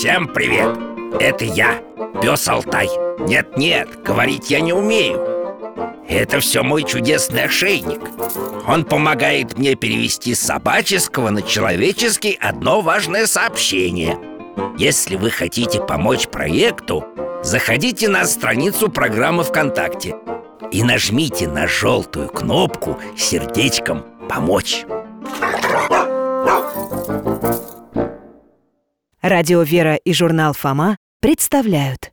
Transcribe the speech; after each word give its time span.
Всем 0.00 0.28
привет! 0.28 0.78
Это 1.20 1.44
я, 1.44 1.82
пес 2.22 2.48
Алтай. 2.48 2.88
Нет-нет, 3.18 4.02
говорить 4.02 4.50
я 4.50 4.60
не 4.60 4.72
умею. 4.72 5.20
Это 6.08 6.40
все 6.40 6.62
мой 6.62 6.84
чудесный 6.84 7.44
ошейник. 7.44 8.00
Он 8.66 8.86
помогает 8.86 9.58
мне 9.58 9.74
перевести 9.74 10.34
с 10.34 10.40
собаческого 10.40 11.28
на 11.28 11.42
человеческий 11.42 12.32
одно 12.40 12.80
важное 12.80 13.26
сообщение. 13.26 14.18
Если 14.78 15.16
вы 15.16 15.28
хотите 15.28 15.82
помочь 15.82 16.28
проекту, 16.28 17.04
заходите 17.42 18.08
на 18.08 18.24
страницу 18.24 18.88
программы 18.88 19.44
ВКонтакте 19.44 20.16
И 20.72 20.82
нажмите 20.82 21.46
на 21.46 21.68
желтую 21.68 22.30
кнопку 22.30 22.98
сердечком 23.18 24.06
«Помочь» 24.30 24.86
Радио 29.22 29.60
«Вера» 29.60 29.96
и 29.96 30.14
журнал 30.14 30.54
«Фома» 30.54 30.96
представляют. 31.20 32.10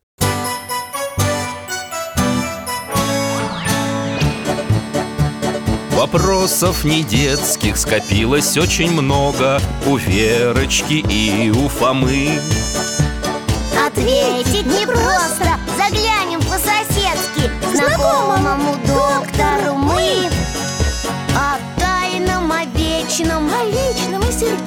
Вопросов 5.92 6.84
не 6.84 7.04
детских 7.04 7.78
скопилось 7.78 8.58
очень 8.58 8.92
много 8.92 9.62
У 9.86 9.96
Верочки 9.96 10.96
и 11.10 11.50
у 11.50 11.70
Фомы. 11.70 12.42
Ответить 13.88 14.66
непросто 14.66 15.58
Заглянем 15.78 16.42
по-соседски 16.42 17.50
Знакомому 17.74 18.76
доктору 18.86 19.76
мы 19.76 20.30
О 21.34 21.58
тайном, 21.80 22.52
о 22.52 22.66
вечном 22.66 23.50
О 23.50 23.64
личном 23.64 24.22
и 24.28 24.32
сердечном 24.34 24.67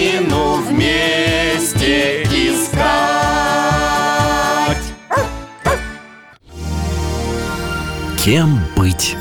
Кем 8.31 8.61
быть? 8.77 9.17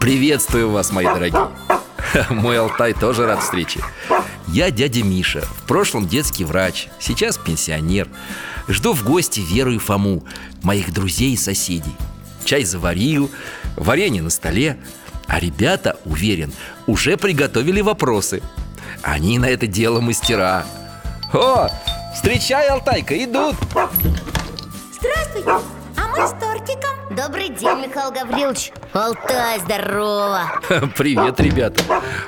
Приветствую 0.00 0.70
вас, 0.72 0.90
мои 0.90 1.04
дорогие. 1.04 1.48
Мой 2.30 2.58
Алтай 2.58 2.94
тоже 2.94 3.26
рад 3.26 3.44
встрече. 3.44 3.78
Я 4.48 4.72
дядя 4.72 5.04
Миша, 5.04 5.42
в 5.42 5.68
прошлом 5.68 6.08
детский 6.08 6.44
врач, 6.44 6.88
сейчас 6.98 7.38
пенсионер. 7.38 8.08
Жду 8.66 8.92
в 8.92 9.04
гости 9.04 9.38
Веру 9.38 9.70
и 9.70 9.78
Фому, 9.78 10.24
моих 10.64 10.92
друзей 10.92 11.34
и 11.34 11.36
соседей. 11.36 11.94
Чай 12.44 12.64
заварил, 12.64 13.30
варенье 13.76 14.20
на 14.20 14.30
столе 14.30 14.78
А 15.28 15.38
ребята, 15.38 15.96
уверен, 16.04 16.52
уже 16.88 17.16
приготовили 17.16 17.80
вопросы. 17.80 18.42
Они 19.02 19.38
на 19.38 19.46
это 19.46 19.68
дело 19.68 20.00
мастера. 20.00 20.66
О, 21.32 21.68
встречай, 22.14 22.68
Алтайка, 22.68 23.22
идут. 23.24 23.56
Здравствуйте, 24.92 25.50
а 25.96 26.08
мы 26.16 26.26
с 26.26 26.30
тортиком. 26.32 26.90
Добрый 27.10 27.48
день, 27.50 27.86
Михаил 27.86 28.10
Гаврилович. 28.10 28.72
Алтай, 28.92 29.60
здорово. 29.60 30.42
Привет, 30.96 31.40
ребята. 31.40 31.82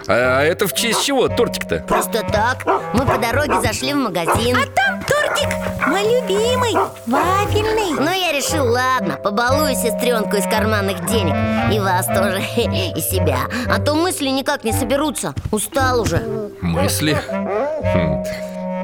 А 0.07 0.43
это 0.43 0.67
в 0.67 0.75
честь 0.75 1.05
чего 1.05 1.29
тортик-то? 1.29 1.79
Просто 1.89 2.23
так, 2.31 2.65
мы 2.93 3.07
по 3.07 3.19
дороге 3.19 3.61
зашли 3.63 3.95
в 3.95 3.97
магазин. 3.97 4.57
А 4.57 4.67
там 4.67 5.01
тортик, 5.03 5.49
мой 5.87 6.03
любимый, 6.03 6.75
вафельный. 7.07 7.99
Ну 7.99 8.11
я 8.11 8.33
решил, 8.33 8.67
ладно, 8.71 9.17
побалую 9.17 9.75
сестренку 9.75 10.37
из 10.37 10.45
карманных 10.45 11.07
денег. 11.07 11.35
И 11.73 11.79
вас 11.79 12.07
тоже, 12.07 12.41
и 12.57 13.01
себя. 13.01 13.47
А 13.69 13.81
то 13.81 13.95
мысли 13.95 14.29
никак 14.29 14.65
не 14.65 14.73
соберутся, 14.73 15.35
устал 15.51 16.01
уже. 16.01 16.51
Мысли? 16.61 17.19
Хм. 17.31 18.23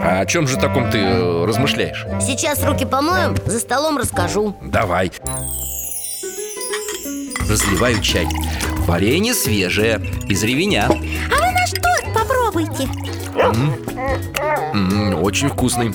А 0.03 0.21
о 0.21 0.27
чем 0.27 0.47
же 0.49 0.57
таком 0.57 0.91
ты 0.91 0.99
э, 0.99 1.45
размышляешь? 1.45 2.07
Сейчас 2.21 2.63
руки 2.65 2.85
помоем, 2.85 3.37
за 3.47 3.59
столом 3.61 3.99
расскажу. 3.99 4.55
Давай. 4.63 5.13
Разливаю 7.49 8.01
чай. 8.01 8.27
Варенье 8.87 9.35
свежее, 9.35 10.01
из 10.29 10.43
ревеня. 10.43 10.87
А 10.89 10.93
вы 10.93 11.53
наш 11.53 11.71
торт 11.71 12.15
попробуйте. 12.15 12.89
М, 14.75 15.23
Очень 15.23 15.49
вкусный. 15.49 15.93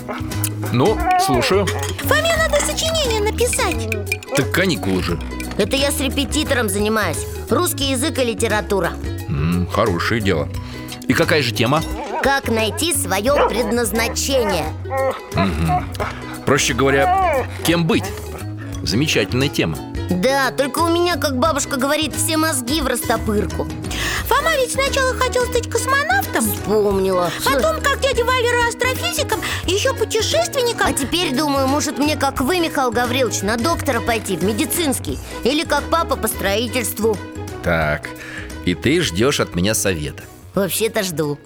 Ну, 0.72 0.97
слушаю. 1.19 1.66
Фоме 1.66 2.35
надо 2.37 2.63
сочинение 2.66 3.22
написать. 3.22 3.89
Так 4.35 4.51
каникулы 4.51 5.01
же. 5.01 5.19
Это 5.57 5.75
я 5.77 5.91
с 5.91 5.99
репетитором 5.99 6.69
занимаюсь. 6.69 7.25
Русский 7.49 7.91
язык 7.91 8.19
и 8.19 8.23
литература. 8.25 8.91
М, 9.29 9.67
Хорошее 9.72 10.22
дело. 10.22 10.47
И 11.07 11.13
какая 11.13 11.41
же 11.41 11.51
тема? 11.53 11.81
Как 12.25 12.47
найти 12.47 12.91
свое 12.91 13.35
предназначение. 13.47 14.65
Проще 16.43 16.73
говоря, 16.73 17.45
кем 17.63 17.85
быть? 17.85 18.03
Замечательная 18.81 19.47
тема. 19.47 19.77
Да, 20.09 20.49
только 20.49 20.79
у 20.79 20.89
меня, 20.89 21.17
как 21.17 21.37
бабушка 21.37 21.77
говорит, 21.77 22.15
все 22.15 22.37
мозги 22.37 22.81
в 22.81 22.87
растопырку. 22.87 23.67
Фома 24.25 24.55
ведь 24.55 24.71
сначала 24.71 25.13
хотел 25.13 25.45
стать 25.45 25.69
космонавтом. 25.69 26.51
Вспомнила. 26.51 27.29
Потом, 27.45 27.79
как 27.83 27.99
дядя 27.99 28.25
Валера, 28.25 28.69
астрофизиком 28.69 29.39
Еще 29.67 29.93
путешественником. 29.93 30.87
А 30.87 30.93
теперь 30.93 31.31
думаю, 31.31 31.67
может 31.67 31.99
мне, 31.99 32.17
как 32.17 32.41
вы, 32.41 32.59
Михаил 32.59 32.89
Гаврилович, 32.89 33.43
на 33.43 33.55
доктора 33.55 34.01
пойти 34.01 34.35
в 34.35 34.43
медицинский 34.43 35.19
Или 35.43 35.63
как 35.63 35.83
папа 35.91 36.15
по 36.15 36.27
строительству. 36.27 37.15
Так, 37.63 38.09
и 38.65 38.73
ты 38.73 38.99
ждешь 39.01 39.39
от 39.39 39.53
меня 39.53 39.75
совета. 39.75 40.23
Вообще-то 40.55 41.03
жду 41.03 41.37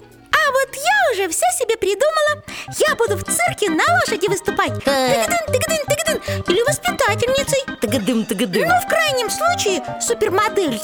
уже 1.20 1.28
все 1.28 1.46
себе 1.58 1.76
придумала. 1.76 2.42
Я 2.88 2.94
буду 2.96 3.16
в 3.16 3.24
цирке 3.24 3.70
на 3.70 3.84
лошади 3.94 4.28
выступать. 4.28 4.72
Тыгдын, 4.84 5.46
тыгдын, 5.46 5.84
тыгдын 5.86 6.44
Или 6.48 6.62
воспитательницей. 6.62 7.76
Тыгадым, 7.80 8.24
тыгадым 8.24 8.68
Ну, 8.68 8.80
в 8.80 8.88
крайнем 8.88 9.30
случае, 9.30 9.82
супермоделью! 10.00 10.80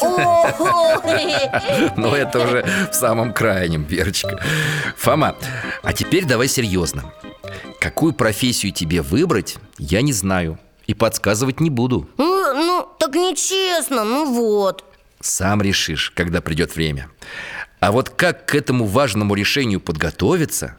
Но 1.97 2.17
это 2.17 2.41
уже 2.41 2.89
в 2.91 2.95
самом 2.95 3.33
крайнем, 3.33 3.85
Верочка. 3.85 4.43
Фома, 4.97 5.37
а 5.83 5.93
теперь 5.93 6.25
давай 6.25 6.49
серьезно 6.49 7.13
Какую 7.81 8.13
профессию 8.13 8.73
тебе 8.73 9.03
выбрать, 9.03 9.57
я 9.79 10.03
не 10.03 10.13
знаю. 10.13 10.59
И 10.87 10.95
подсказывать 10.95 11.61
не 11.61 11.71
буду. 11.71 12.09
Ну, 12.17 12.55
ну, 12.55 12.89
так 12.99 13.15
нечестно, 13.15 14.05
ну 14.05 14.33
вот. 14.33 14.85
Сам 15.21 15.61
решишь, 15.63 16.13
когда 16.15 16.41
придет 16.41 16.77
время 16.77 17.11
А 17.81 17.93
вот 17.93 18.11
как 18.11 18.47
к 18.47 18.55
этому 18.55 18.87
важному 18.87 19.35
решению 19.35 19.81
подготовиться 19.81 20.77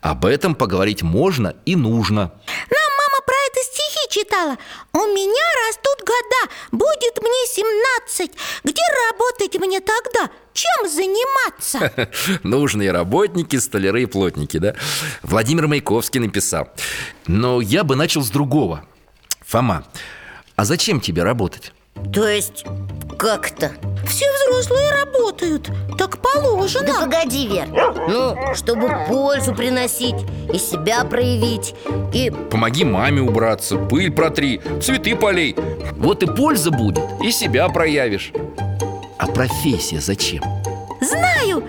Об 0.00 0.24
этом 0.26 0.54
поговорить 0.54 1.02
можно 1.02 1.54
и 1.64 1.76
нужно 1.76 2.20
Нам 2.22 2.90
мама 2.98 3.24
про 3.24 3.34
это 3.46 3.60
стихи 3.62 4.20
читала 4.20 4.56
У 4.92 4.98
меня 4.98 5.68
растут 5.68 6.00
года, 6.00 6.52
будет 6.72 7.22
мне 7.22 7.46
17 7.46 8.30
Где 8.64 8.82
работать 9.10 9.54
мне 9.60 9.80
тогда? 9.80 10.30
Чем 10.52 10.88
заниматься? 10.90 12.10
Нужные 12.42 12.90
работники, 12.90 13.56
столяры 13.56 14.02
и 14.02 14.06
плотники, 14.06 14.58
да? 14.58 14.74
Владимир 15.22 15.68
Маяковский 15.68 16.20
написал 16.20 16.68
Но 17.26 17.60
я 17.60 17.84
бы 17.84 17.94
начал 17.94 18.22
с 18.22 18.30
другого 18.30 18.84
Фома, 19.46 19.84
а 20.56 20.64
зачем 20.64 21.00
тебе 21.00 21.22
работать? 21.22 21.72
То 22.12 22.26
есть, 22.28 22.64
как-то 23.18 23.72
Все 24.06 24.26
взрослые 24.32 24.90
работают, 24.92 25.09
так 25.98 26.18
положено. 26.18 26.86
Да 26.86 27.04
погоди, 27.04 27.46
Вер. 27.46 27.68
Ну, 28.08 28.54
чтобы 28.54 28.90
пользу 29.08 29.54
приносить 29.54 30.16
И 30.52 30.58
себя 30.58 31.04
проявить 31.04 31.74
И 32.12 32.30
Помоги 32.50 32.84
маме 32.84 33.20
убраться, 33.22 33.76
пыль 33.76 34.10
протри, 34.10 34.60
цветы 34.82 35.16
полей. 35.16 35.56
Вот 35.96 36.22
и 36.22 36.26
польза 36.26 36.70
будет, 36.70 37.00
и 37.22 37.30
себя 37.30 37.68
проявишь. 37.68 38.32
А 39.18 39.26
профессия 39.26 40.00
зачем? 40.00 40.42
Знаю, 41.00 41.64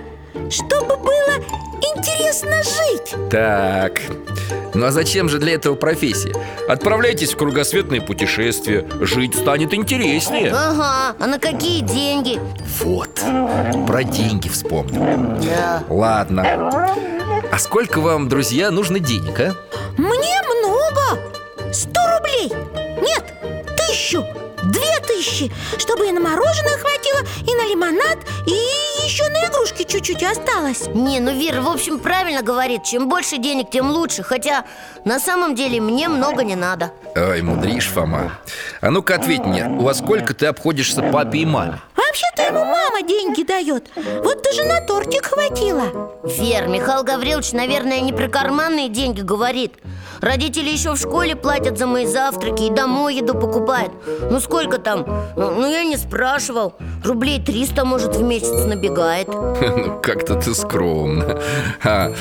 чтобы 0.51 0.97
было 0.97 1.37
интересно 1.81 2.61
жить. 2.63 3.15
Так, 3.29 4.01
ну 4.73 4.85
а 4.85 4.91
зачем 4.91 5.29
же 5.29 5.39
для 5.39 5.53
этого 5.53 5.75
профессия? 5.75 6.33
Отправляйтесь 6.67 7.33
в 7.33 7.37
кругосветное 7.37 8.01
путешествие 8.01 8.87
Жить 9.01 9.35
станет 9.35 9.73
интереснее. 9.73 10.51
Ага, 10.51 11.15
а 11.19 11.27
на 11.27 11.39
какие 11.39 11.81
деньги? 11.81 12.39
Вот, 12.79 13.21
про 13.87 14.03
деньги 14.03 14.49
вспомнил. 14.49 15.39
Да. 15.41 15.83
Ладно. 15.89 16.89
А 17.51 17.59
сколько 17.59 17.99
вам, 17.99 18.29
друзья, 18.29 18.71
нужно 18.71 18.99
денег, 18.99 19.39
а? 19.39 19.55
Мне 19.97 20.41
много. 20.43 21.73
Сто 21.73 21.99
рублей. 22.17 22.51
Нет, 23.01 23.33
тысячу. 23.77 24.25
Две 24.63 24.91
деньжищи 25.21 25.51
Чтобы 25.77 26.07
и 26.07 26.11
на 26.11 26.19
мороженое 26.19 26.77
хватило, 26.77 27.21
и 27.47 27.55
на 27.55 27.67
лимонад 27.67 28.19
И 28.45 28.90
еще 29.03 29.27
на 29.29 29.47
игрушки 29.47 29.83
чуть-чуть 29.83 30.23
осталось. 30.23 30.87
Не, 30.87 31.19
ну 31.19 31.31
Вера, 31.31 31.61
в 31.61 31.69
общем, 31.69 31.99
правильно 31.99 32.41
говорит. 32.41 32.83
Чем 32.83 33.09
больше 33.09 33.37
денег, 33.37 33.69
тем 33.69 33.91
лучше. 33.91 34.23
Хотя 34.23 34.65
на 35.05 35.19
самом 35.19 35.55
деле 35.55 35.81
мне 35.81 36.07
много 36.07 36.43
не 36.43 36.55
надо. 36.55 36.91
Ой, 37.15 37.41
мудришь, 37.41 37.87
Фома. 37.87 38.31
А 38.81 38.89
ну-ка 38.89 39.15
ответь 39.15 39.45
мне, 39.45 39.67
у 39.67 39.83
вас 39.83 39.99
сколько 39.99 40.33
ты 40.33 40.45
обходишься 40.45 41.01
папе 41.01 41.39
и 41.39 41.45
маме? 41.45 41.79
Вообще-то 41.95 42.43
ему 42.43 42.65
мама 42.65 43.01
деньги 43.03 43.43
дает. 43.43 43.89
Вот 43.95 44.43
даже 44.43 44.65
на 44.65 44.81
тортик 44.85 45.25
хватило. 45.25 46.19
Вер, 46.23 46.67
Михаил 46.67 47.03
Гаврилович, 47.03 47.53
наверное, 47.53 48.01
не 48.01 48.11
про 48.11 48.27
карманные 48.27 48.89
деньги 48.89 49.21
говорит. 49.21 49.75
Родители 50.19 50.69
еще 50.69 50.91
в 50.91 50.97
школе 50.97 51.35
платят 51.35 51.77
за 51.77 51.87
мои 51.87 52.05
завтраки 52.05 52.63
и 52.63 52.69
домой 52.69 53.15
еду 53.15 53.33
покупают. 53.33 53.91
Ну 54.29 54.39
сколько 54.39 54.77
там? 54.77 55.05
Ну, 55.35 55.51
ну 55.51 55.69
я 55.69 55.83
не 55.83 55.97
спрашивал. 55.97 56.73
Рублей 57.03 57.41
300, 57.41 57.85
может, 57.85 58.15
в 58.15 58.21
месяц 58.21 58.65
набегает 58.91 59.27
Ну, 59.77 59.99
как-то 60.01 60.35
ты 60.35 60.53
скромно. 60.53 61.39
А, 61.83 62.11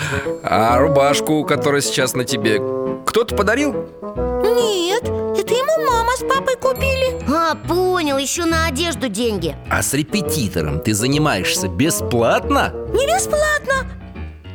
а 0.43 0.79
рубашку, 0.79 1.45
которая 1.45 1.81
сейчас 1.81 2.15
на 2.15 2.25
тебе, 2.25 2.61
кто-то 3.07 3.35
подарил? 3.37 3.73
Нет, 3.73 5.03
это 5.05 5.55
ему 5.55 5.87
мама 5.91 6.13
с 6.17 6.21
папой 6.21 6.57
купили. 6.57 7.19
А, 7.33 7.55
понял, 7.55 8.19
еще 8.19 8.45
на 8.45 8.67
одежду 8.67 9.09
деньги. 9.09 9.57
А 9.71 9.83
с 9.83 9.95
репетитором 9.95 10.81
ты 10.81 10.95
занимаешься 10.95 11.69
бесплатно? 11.69 12.73
Не 12.93 13.07
бесплатно. 13.07 13.87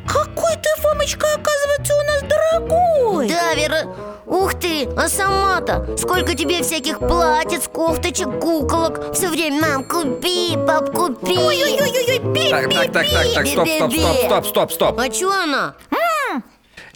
Какой 0.06 0.54
ты, 0.54 0.68
Фомочка, 0.80 1.26
оказывается, 1.34 1.94
у 1.94 2.02
нас 2.06 2.22
дорогой. 2.22 3.28
Да, 3.28 3.54
Вера, 3.54 3.94
ух 4.26 4.54
ты, 4.54 4.88
а 4.96 5.08
сама-то 5.08 5.96
Сколько 5.96 6.34
тебе 6.34 6.62
всяких 6.62 6.98
платьиц, 6.98 7.68
кофточек, 7.68 8.38
куколок? 8.40 9.14
Все 9.14 9.28
время, 9.28 9.60
мам, 9.60 9.84
купи, 9.84 10.56
пап, 10.66 10.92
купи! 10.92 11.38
Ой-ой-ой, 11.38 12.34
пи, 12.34 12.50
Так, 12.50 12.72
так, 12.72 12.92
так, 12.92 13.06
так, 13.08 13.34
так, 13.34 13.46
стоп, 13.46 13.68
стоп, 13.68 13.92
стоп, 13.92 14.16
стоп, 14.24 14.46
стоп, 14.46 14.72
стоп. 14.72 14.98
А 14.98 15.08
чё 15.08 15.30
она? 15.30 15.74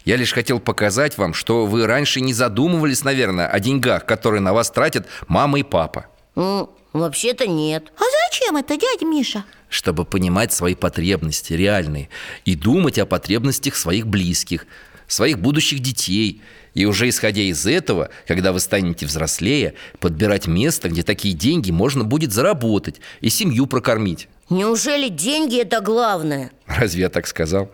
Я 0.03 0.15
лишь 0.15 0.33
хотел 0.33 0.59
показать 0.59 1.17
вам, 1.17 1.33
что 1.33 1.65
вы 1.65 1.85
раньше 1.85 2.21
не 2.21 2.33
задумывались, 2.33 3.03
наверное, 3.03 3.47
о 3.47 3.59
деньгах, 3.59 4.05
которые 4.05 4.41
на 4.41 4.53
вас 4.53 4.71
тратят 4.71 5.07
мама 5.27 5.59
и 5.59 5.63
папа. 5.63 6.07
Ну, 6.35 6.73
вообще-то 6.93 7.45
нет. 7.47 7.91
А 7.97 8.03
зачем 8.29 8.57
это, 8.57 8.77
дядя 8.77 9.05
Миша? 9.05 9.43
Чтобы 9.69 10.05
понимать 10.05 10.51
свои 10.51 10.75
потребности 10.75 11.53
реальные 11.53 12.09
И 12.43 12.55
думать 12.55 12.99
о 12.99 13.05
потребностях 13.05 13.75
своих 13.75 14.07
близких, 14.07 14.65
своих 15.07 15.39
будущих 15.39 15.79
детей 15.79 16.41
И 16.73 16.85
уже 16.85 17.09
исходя 17.09 17.41
из 17.41 17.65
этого, 17.65 18.09
когда 18.27 18.53
вы 18.53 18.59
станете 18.59 19.05
взрослее 19.05 19.73
Подбирать 19.99 20.47
место, 20.47 20.89
где 20.89 21.03
такие 21.03 21.33
деньги 21.33 21.71
можно 21.71 22.03
будет 22.03 22.31
заработать 22.31 23.01
И 23.19 23.29
семью 23.29 23.67
прокормить. 23.67 24.27
Неужели 24.49 25.09
деньги 25.09 25.61
это 25.61 25.81
главное? 25.81 26.51
Разве 26.67 27.01
я 27.01 27.09
так 27.09 27.27
сказал? 27.27 27.69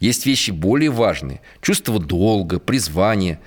Есть 0.00 0.24
вещи 0.26 0.50
более 0.50 0.90
важные 0.90 1.40
Чувство 1.60 1.98
долга, 1.98 2.58
призвание. 2.58 3.40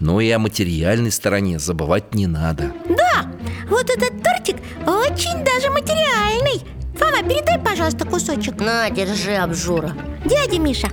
Но 0.00 0.20
и 0.20 0.30
о 0.30 0.38
материальной 0.38 1.12
стороне 1.12 1.58
забывать 1.58 2.14
не 2.14 2.26
надо. 2.26 2.72
Да, 2.88 3.30
вот 3.68 3.90
этот 3.90 4.22
тортик 4.22 4.56
очень 4.86 5.44
даже 5.44 5.70
материальный. 5.70 6.62
Фома, 6.96 7.22
передай, 7.22 7.58
пожалуйста, 7.58 8.06
кусочек. 8.06 8.60
На, 8.60 8.88
держи, 8.90 9.34
обжора. 9.34 9.94
Дядя 10.24 10.58
Миша, 10.58 10.88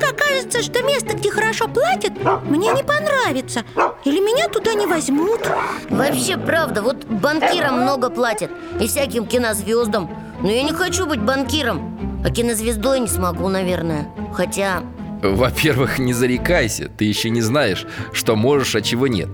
вдруг 0.00 0.20
окажется, 0.20 0.62
что 0.62 0.82
место, 0.82 1.16
где 1.16 1.30
хорошо 1.30 1.68
платят, 1.68 2.12
мне 2.44 2.72
не 2.72 2.82
понравится. 2.82 3.64
Или 4.04 4.20
меня 4.20 4.48
туда 4.48 4.74
не 4.74 4.86
возьмут. 4.86 5.40
Вообще, 5.88 6.36
правда, 6.36 6.82
вот 6.82 7.04
банкирам 7.04 7.82
много 7.82 8.10
платят 8.10 8.50
И 8.80 8.86
всяким 8.86 9.26
кинозвездам 9.26 10.10
Но 10.40 10.50
я 10.50 10.62
не 10.62 10.72
хочу 10.72 11.06
быть 11.06 11.20
банкиром 11.20 12.22
А 12.24 12.30
кинозвездой 12.30 13.00
не 13.00 13.08
смогу, 13.08 13.48
наверное. 13.48 14.08
Хотя... 14.32 14.82
Во-первых, 15.22 15.98
не 15.98 16.14
зарекайся, 16.14 16.88
ты 16.88 17.04
еще 17.04 17.28
не 17.28 17.42
знаешь, 17.42 17.86
что 18.14 18.36
можешь, 18.36 18.74
а 18.74 18.80
чего 18.80 19.06
нет. 19.06 19.28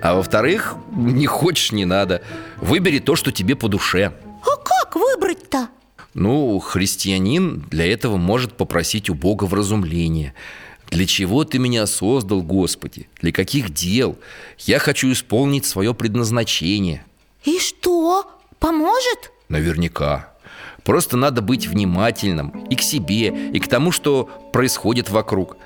А 0.00 0.14
во-вторых, 0.14 0.76
не 0.94 1.26
хочешь, 1.26 1.72
не 1.72 1.84
надо. 1.84 2.22
Выбери 2.58 3.00
то, 3.00 3.16
что 3.16 3.32
тебе 3.32 3.56
по 3.56 3.68
душе. 3.68 4.12
А 4.42 4.56
как 4.56 4.94
выбрать-то? 4.94 5.68
Ну, 6.14 6.58
христианин 6.58 7.64
для 7.70 7.90
этого 7.90 8.16
может 8.16 8.54
попросить 8.54 9.08
у 9.08 9.14
Бога 9.14 9.44
вразумления 9.44 10.34
Для 10.90 11.06
чего 11.06 11.44
ты 11.44 11.58
меня 11.58 11.86
создал, 11.86 12.42
Господи? 12.42 13.08
Для 13.20 13.32
каких 13.32 13.70
дел? 13.70 14.18
Я 14.58 14.78
хочу 14.78 15.10
исполнить 15.10 15.64
свое 15.64 15.94
предназначение 15.94 17.04
И 17.44 17.58
что? 17.58 18.30
Поможет? 18.58 19.32
Наверняка 19.48 20.32
Просто 20.84 21.16
надо 21.16 21.42
быть 21.42 21.66
внимательным 21.66 22.66
и 22.68 22.74
к 22.74 22.82
себе, 22.82 23.28
и 23.52 23.60
к 23.60 23.68
тому, 23.68 23.92
что 23.92 24.28
происходит 24.52 25.10
вокруг 25.10 25.56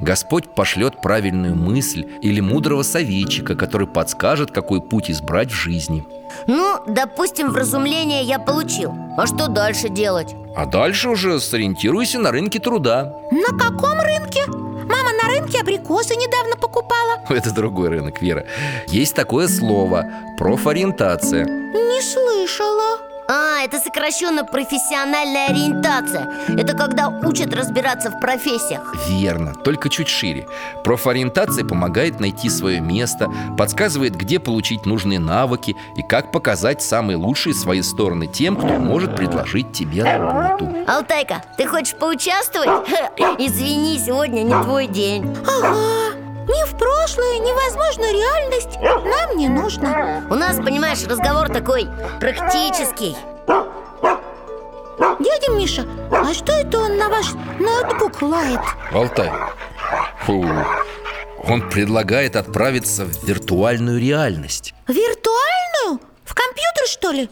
Господь 0.00 0.54
пошлет 0.54 1.00
правильную 1.00 1.54
мысль 1.54 2.04
или 2.20 2.40
мудрого 2.40 2.82
советчика, 2.82 3.54
который 3.54 3.86
подскажет, 3.86 4.50
какой 4.50 4.82
путь 4.82 5.10
избрать 5.10 5.50
в 5.50 5.54
жизни. 5.54 6.04
Ну, 6.46 6.78
допустим, 6.86 7.50
вразумление 7.50 8.22
я 8.22 8.38
получил. 8.38 8.94
А 9.16 9.26
что 9.26 9.48
дальше 9.48 9.88
делать? 9.88 10.34
А 10.54 10.66
дальше 10.66 11.08
уже 11.08 11.40
сориентируйся 11.40 12.18
на 12.18 12.30
рынке 12.30 12.58
труда. 12.58 13.14
На 13.30 13.58
каком 13.58 13.98
рынке? 14.00 14.44
Мама 14.46 15.10
на 15.22 15.28
рынке 15.28 15.60
абрикосы 15.60 16.14
недавно 16.14 16.56
покупала. 16.56 17.20
Это 17.28 17.52
другой 17.52 17.88
рынок, 17.88 18.20
Вера. 18.20 18.46
Есть 18.88 19.14
такое 19.14 19.48
слово– 19.48 20.04
профориентация. 20.38 21.44
Не 21.46 22.02
слышала 22.02 23.05
А, 23.28 23.62
это 23.64 23.78
сокращенно 23.78 24.44
профессиональная 24.44 25.48
ориентация. 25.48 26.28
Это 26.48 26.76
когда 26.76 27.08
учат 27.08 27.52
разбираться 27.54 28.10
в 28.10 28.20
профессиях. 28.20 28.94
Верно, 29.08 29.54
только 29.54 29.88
чуть 29.88 30.08
шире. 30.08 30.46
Профориентация 30.84 31.64
помогает 31.64 32.20
найти 32.20 32.48
свое 32.48 32.80
место 32.80 33.28
Подсказывает, 33.58 34.14
где 34.16 34.38
получить 34.38 34.86
нужные 34.86 35.18
навыки 35.18 35.76
И 35.96 36.02
как 36.02 36.32
показать 36.32 36.82
самые 36.82 37.16
лучшие 37.16 37.54
свои 37.54 37.82
стороны 37.82 38.26
тем, 38.26 38.56
кто 38.56 38.68
может 38.78 39.16
предложить 39.16 39.72
тебе 39.72 40.04
работу. 40.04 40.68
Алтайка, 40.86 41.42
ты 41.56 41.66
хочешь 41.66 41.94
поучаствовать? 41.94 42.68
Извини, 43.38 43.98
сегодня 43.98 44.42
не 44.42 44.62
твой 44.62 44.86
день. 44.86 45.36
Ага, 45.46 46.15
ни 46.48 46.64
в 46.66 46.78
прошлое, 46.78 47.38
ни 47.38 47.52
возможную 47.52 48.12
реальность 48.12 48.78
нам 48.80 49.36
не 49.36 49.48
нужно 49.48 50.26
У 50.30 50.34
нас, 50.34 50.56
понимаешь, 50.56 51.04
разговор 51.04 51.48
такой 51.48 51.88
практический 52.20 53.16
Дядя 55.20 55.52
Миша, 55.52 55.86
а 56.10 56.32
что 56.32 56.52
это 56.52 56.78
он 56.78 56.96
на 56.96 57.08
ваш 57.08 57.26
ноутбук 57.58 58.22
лает? 58.22 58.60
Алтай 58.92 59.30
Фу. 60.24 60.44
Он 61.48 61.68
предлагает 61.68 62.36
отправиться 62.36 63.04
в 63.04 63.24
виртуальную 63.24 64.00
реальность 64.00 64.74
Виртуальную? 64.88 66.00
В 66.24 66.34
компьютер, 66.34 66.86
что 66.86 67.10
ли? 67.10 67.30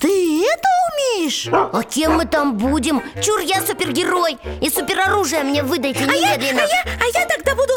Ты 0.00 0.42
это 0.44 0.68
умеешь? 0.92 1.48
А 1.52 1.82
кем 1.82 2.12
мы 2.14 2.24
там 2.24 2.56
будем? 2.56 3.02
Чур, 3.20 3.40
я 3.40 3.60
супергерой 3.62 4.38
И 4.60 4.70
супероружие 4.70 5.42
мне 5.42 5.62
выдайте 5.62 6.04
А 6.08 6.12
я, 6.14 6.32
а 6.32 6.36
немедленно 6.36 6.60
я, 6.60 6.84
а 6.84 7.18
я 7.18 7.26
тогда 7.26 7.54
буду 7.56 7.72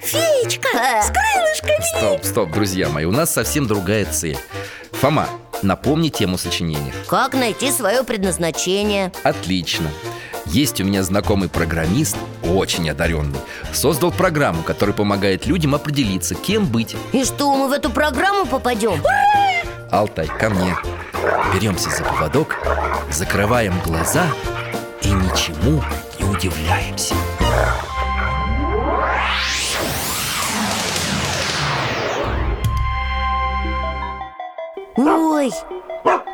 феечка 0.00 0.68
А. 0.74 1.02
с 1.02 1.10
крылышками 1.10 1.98
Стоп, 1.98 2.24
стоп, 2.24 2.50
друзья 2.52 2.88
мои, 2.88 3.04
у 3.04 3.12
нас 3.12 3.32
совсем 3.32 3.66
другая 3.66 4.06
цель 4.06 4.38
Фома, 4.92 5.28
напомни 5.62 6.08
тему 6.08 6.38
сочинения 6.38 6.94
Как 7.08 7.34
найти 7.34 7.70
свое 7.70 8.02
предназначение? 8.04 9.12
Отлично 9.22 9.90
Есть 10.46 10.80
у 10.80 10.84
меня 10.84 11.02
знакомый 11.02 11.50
программист, 11.50 12.16
очень 12.42 12.88
одаренный 12.88 13.38
Создал 13.74 14.12
программу, 14.12 14.62
которая 14.62 14.96
помогает 14.96 15.44
людям 15.46 15.74
определиться, 15.74 16.34
кем 16.34 16.64
быть 16.66 16.96
И 17.12 17.22
что, 17.24 17.54
мы 17.54 17.68
в 17.68 17.72
эту 17.72 17.90
программу 17.90 18.46
попадем? 18.46 19.02
Алтай, 19.90 20.26
ко 20.26 20.50
мне. 20.50 20.76
Беремся 21.54 21.90
за 21.90 22.02
поводок, 22.02 22.56
закрываем 23.10 23.78
глаза 23.84 24.24
и 25.02 25.08
ничему 25.08 25.82
не 26.18 26.24
удивляемся. 26.24 27.14
Ой, 34.96 35.52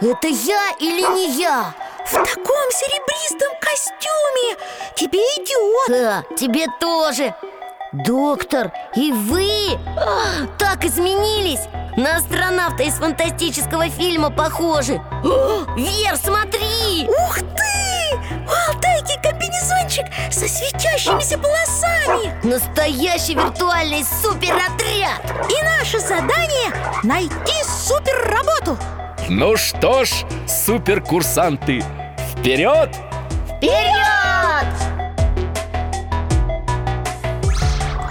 это 0.00 0.28
я 0.28 0.70
или 0.78 1.02
не 1.14 1.38
я? 1.38 1.74
В 2.06 2.12
таком 2.12 2.70
серебристом 2.70 3.52
костюме! 3.60 4.56
Тебе 4.94 5.18
идет 5.18 5.90
А, 5.90 6.34
тебе 6.36 6.66
тоже. 6.80 7.34
Доктор, 7.92 8.72
и 8.96 9.12
вы 9.12 9.78
А, 9.96 10.46
так 10.58 10.84
изменились 10.84 11.68
На 11.96 12.16
астронавта 12.16 12.84
из 12.84 12.94
фантастического 12.94 13.90
фильма 13.90 14.30
похожи. 14.30 14.94
О, 15.22 15.66
Вер, 15.76 16.16
смотри! 16.16 17.06
Ух 17.06 17.38
ты! 17.38 18.16
У 18.46 18.72
Алтайки 18.72 19.20
комбинезончик 19.22 20.06
со 20.30 20.48
светящимися 20.48 21.36
полосами! 21.36 22.32
Настоящий 22.42 23.34
виртуальный 23.34 24.04
суперотряд! 24.04 25.20
И 25.50 25.62
наше 25.64 26.00
задание– 26.00 26.72
найти 27.02 27.62
суперработу! 27.64 28.78
Ну 29.28 29.56
что 29.58 30.06
ж, 30.06 30.24
суперкурсанты, 30.48 31.84
вперед! 32.32 32.96
Вперед! 33.58 34.66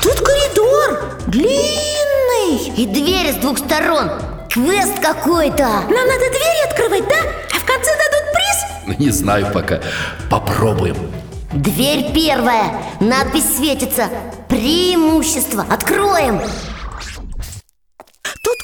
Тут 0.03 0.19
коридор! 0.19 1.17
Длинный 1.27 2.00
И 2.49 2.85
двери 2.87 3.31
с 3.31 3.35
двух 3.35 3.59
сторон. 3.59 4.09
Квест 4.49 4.99
какой-то. 4.99 5.63
Нам 5.63 5.89
надо 5.89 6.29
двери 6.31 6.69
открывать, 6.69 7.07
да? 7.07 7.15
А 7.53 7.59
в 7.59 7.65
конце 7.65 7.91
дадут 7.91 8.33
приз? 8.33 8.87
Ну, 8.87 8.93
Не 9.05 9.11
знаю 9.11 9.47
пока, 9.53 9.79
попробуем. 10.29 10.97
Дверь 11.53 12.11
первая. 12.13 12.73
Надпись 12.99 13.57
светится. 13.57 14.09
Преимущество. 14.49 15.65
Откроем 15.69 16.41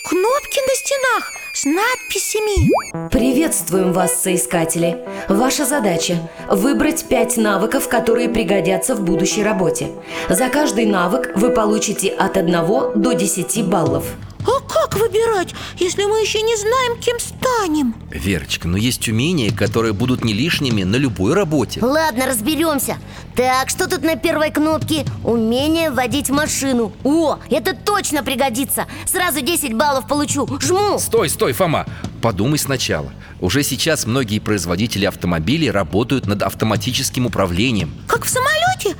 кнопки 0.07 0.59
на 0.59 0.75
стенах 0.75 1.33
с 1.53 1.65
надписями 1.65 2.69
Приветствуем 3.09 3.91
вас, 3.91 4.23
соискатели! 4.23 4.97
Ваша 5.27 5.65
задача– 5.65 6.29
выбрать 6.49 7.05
пять 7.05 7.35
навыков, 7.35 7.89
которые 7.89 8.29
пригодятся 8.29 8.95
в 8.95 9.01
будущей 9.01 9.43
работе. 9.43 9.89
За 10.29 10.49
каждый 10.49 10.85
навык 10.85 11.33
вы 11.35 11.49
получите 11.49 12.09
от 12.09 12.37
1 12.37 12.53
до 12.95 13.11
10 13.13 13.65
баллов. 13.65 14.05
А 14.47 14.61
как 14.61 14.95
выбирать, 14.95 15.53
если 15.77 16.05
мы 16.05 16.21
еще 16.21 16.41
не 16.41 16.55
знаем, 16.55 16.99
кем 16.99 17.19
станем? 17.19 17.93
Верочка, 18.09 18.67
но 18.67 18.77
есть 18.77 19.07
умения, 19.09 19.51
которые 19.53 19.93
будут 19.93 20.23
не 20.23 20.33
лишними 20.33 20.83
на 20.83 20.95
любой 20.95 21.33
работе. 21.33 21.79
Ладно, 21.83 22.25
разберемся 22.25 22.97
Так, 23.35 23.69
что 23.69 23.89
тут 23.89 24.03
на 24.03 24.15
первой 24.15 24.51
кнопке? 24.51 25.05
Умение 25.23 25.91
водить 25.91 26.29
машину. 26.29 26.93
О, 27.03 27.37
это 27.49 27.75
точно 27.75 28.23
пригодится. 28.23 28.87
Сразу 29.05 29.41
10 29.41 29.73
баллов 29.73 30.07
получу. 30.07 30.47
Жму. 30.61 30.97
Стой, 30.97 31.29
стой, 31.29 31.51
Фома, 31.53 31.85
подумай 32.21 32.57
сначала. 32.57 33.11
Уже 33.41 33.63
сейчас 33.63 34.05
многие 34.05 34.39
производители 34.39 35.05
автомобилей 35.05 35.69
работают 35.69 36.25
над 36.25 36.41
автоматическим 36.41 37.25
управлением. 37.25 37.93
Как 38.07 38.25
в 38.25 38.29
самолете? 38.29 38.95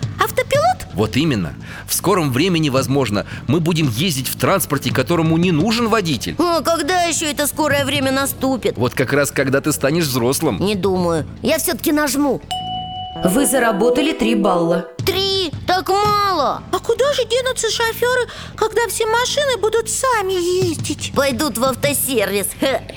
Вот 0.98 1.16
именно. 1.16 1.54
В 1.88 1.94
скором 1.94 2.32
времени, 2.34 2.70
возможно, 2.70 3.28
мы 3.48 3.60
будем 3.60 3.88
ездить 3.88 4.28
в 4.28 4.36
транспорте, 4.36 4.92
которому 4.92 5.38
не 5.38 5.52
нужен 5.52 5.90
водитель. 5.90 6.36
О, 6.40 6.62
когда 6.62 7.04
еще 7.04 7.32
это 7.32 7.46
скорое 7.46 7.86
время 7.86 8.12
наступит? 8.12 8.76
Вот 8.78 8.96
как 8.96 9.14
раз 9.14 9.30
когда 9.30 9.62
ты 9.62 9.72
станешь 9.74 10.06
взрослым. 10.06 10.58
Не 10.60 10.74
думаю. 10.74 11.28
Я 11.44 11.60
все-таки 11.60 11.92
нажму. 11.92 12.42
Вы 13.24 13.46
заработали 13.46 14.14
3 14.14 14.36
балла. 14.36 14.88
Три, 15.06 15.52
так 15.66 15.88
мало! 15.90 16.62
А 16.72 16.80
куда 16.80 17.14
же 17.14 17.24
денутся 17.26 17.70
шоферы, 17.72 18.28
когда 18.56 18.88
все 18.90 19.06
машины 19.06 19.58
будут 19.58 19.90
сами 19.90 20.34
ездить? 20.34 21.14
Пойдут 21.16 21.58
в 21.58 21.64
автосервис. 21.64 22.48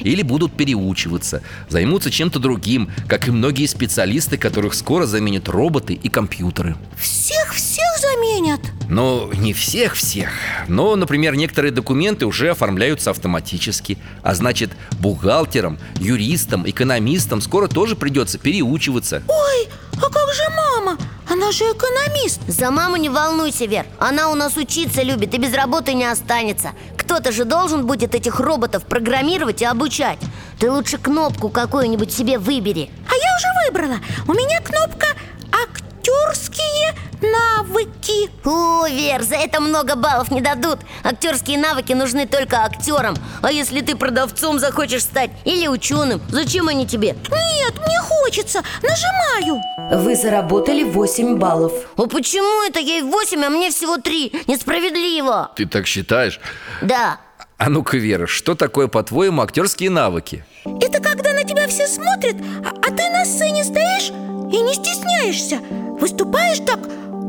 Или 0.00 0.22
будут 0.22 0.52
переучиваться 0.52 1.42
Займутся 1.68 2.10
чем-то 2.10 2.38
другим 2.38 2.90
Как 3.06 3.28
и 3.28 3.30
многие 3.30 3.66
специалисты, 3.66 4.38
которых 4.38 4.74
скоро 4.74 5.06
заменят 5.06 5.48
роботы 5.48 5.94
и 5.94 6.08
компьютеры. 6.08 6.76
Всех-всех 6.98 7.89
заменят? 8.10 8.60
Ну, 8.88 9.30
не 9.32 9.52
всех-всех 9.52 10.30
Но, 10.68 10.96
например, 10.96 11.36
некоторые 11.36 11.70
документы 11.70 12.26
уже 12.26 12.50
оформляются 12.50 13.10
автоматически 13.10 13.98
А 14.22 14.34
значит, 14.34 14.70
бухгалтерам, 14.98 15.78
юристам, 15.96 16.68
экономистам 16.68 17.40
скоро 17.40 17.68
тоже 17.68 17.96
придется 17.96 18.38
переучиваться. 18.38 19.22
Ой, 19.28 19.68
а 19.96 20.10
как 20.10 20.34
же 20.34 20.42
мама? 20.56 20.98
Она 21.28 21.52
же 21.52 21.64
экономист. 21.64 22.40
За 22.48 22.70
маму 22.70 22.96
не 22.96 23.08
волнуйся, 23.08 23.66
Вер. 23.66 23.86
Она 23.98 24.30
у 24.30 24.34
нас 24.34 24.56
учиться 24.56 25.02
любит 25.02 25.34
и 25.34 25.38
без 25.38 25.54
работы 25.54 25.94
не 25.94 26.04
останется. 26.04 26.70
Кто-то 26.96 27.32
же 27.32 27.44
должен 27.44 27.86
будет 27.86 28.14
этих 28.14 28.40
роботов 28.40 28.84
программировать 28.84 29.62
и 29.62 29.64
обучать. 29.64 30.18
Ты 30.58 30.70
лучше 30.70 30.98
кнопку 30.98 31.48
какую-нибудь 31.48 32.12
себе 32.12 32.38
выбери. 32.38 32.90
А 33.08 33.14
я 33.14 33.36
уже 33.36 33.46
выбрала. 33.66 34.00
У 34.26 34.32
меня 34.32 34.60
кнопка 34.60 35.06
«Актерские 35.52 36.94
навыки» 37.22 38.30
О, 38.44 38.86
Вер, 38.88 39.22
за 39.22 39.36
это 39.36 39.60
много 39.60 39.96
баллов 39.96 40.30
не 40.30 40.40
дадут 40.40 40.78
Актерские 41.04 41.58
навыки 41.58 41.92
нужны 41.92 42.26
только 42.26 42.64
актерам 42.64 43.14
А 43.42 43.52
если 43.52 43.80
ты 43.80 43.96
продавцом 43.96 44.58
захочешь 44.58 45.02
стать 45.02 45.30
или 45.44 45.68
ученым, 45.68 46.20
зачем 46.30 46.68
они 46.68 46.86
тебе? 46.86 47.14
Нет, 47.30 47.74
мне 47.86 47.98
хочется, 48.00 48.62
нажимаю 48.82 49.60
Вы 50.02 50.16
заработали 50.16 50.82
8 50.84 51.36
баллов. 51.36 51.72
А 51.96 52.02
почему 52.06 52.66
это 52.66 52.80
ей 52.80 53.02
8, 53.02 53.44
а 53.44 53.50
мне 53.50 53.70
всего 53.70 53.98
3? 53.98 54.44
Несправедливо 54.46 55.50
Ты 55.56 55.66
так 55.66 55.86
считаешь? 55.86 56.40
Да, 56.82 57.20
А 57.58 57.68
ну-ка, 57.68 57.96
Вера, 57.98 58.26
что 58.26 58.54
такое, 58.54 58.88
по-твоему, 58.88 59.42
актерские 59.42 59.90
навыки? 59.90 60.44
Это 60.64 61.00
когда 61.02 61.32
на 61.32 61.44
тебя 61.44 61.68
все 61.68 61.86
смотрят, 61.86 62.36
а, 62.64 62.70
а 62.70 62.90
ты 62.90 63.08
на 63.10 63.24
сцене 63.24 63.64
стоишь 63.64 64.10
и 64.52 64.60
не 64.60 64.74
стесняешься 64.74 65.58
Выступаешь 66.00 66.58
так 66.66 66.78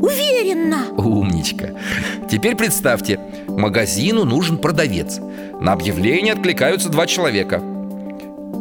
уверенно. 0.02 0.88
Умничка. 0.96 1.70
Теперь 2.30 2.56
представьте, 2.56 3.18
магазину 3.48 4.24
нужен 4.24 4.58
продавец. 4.58 5.18
На 5.60 5.72
объявление 5.72 6.34
откликаются 6.34 6.88
два 6.88 7.06
человека. 7.06 7.62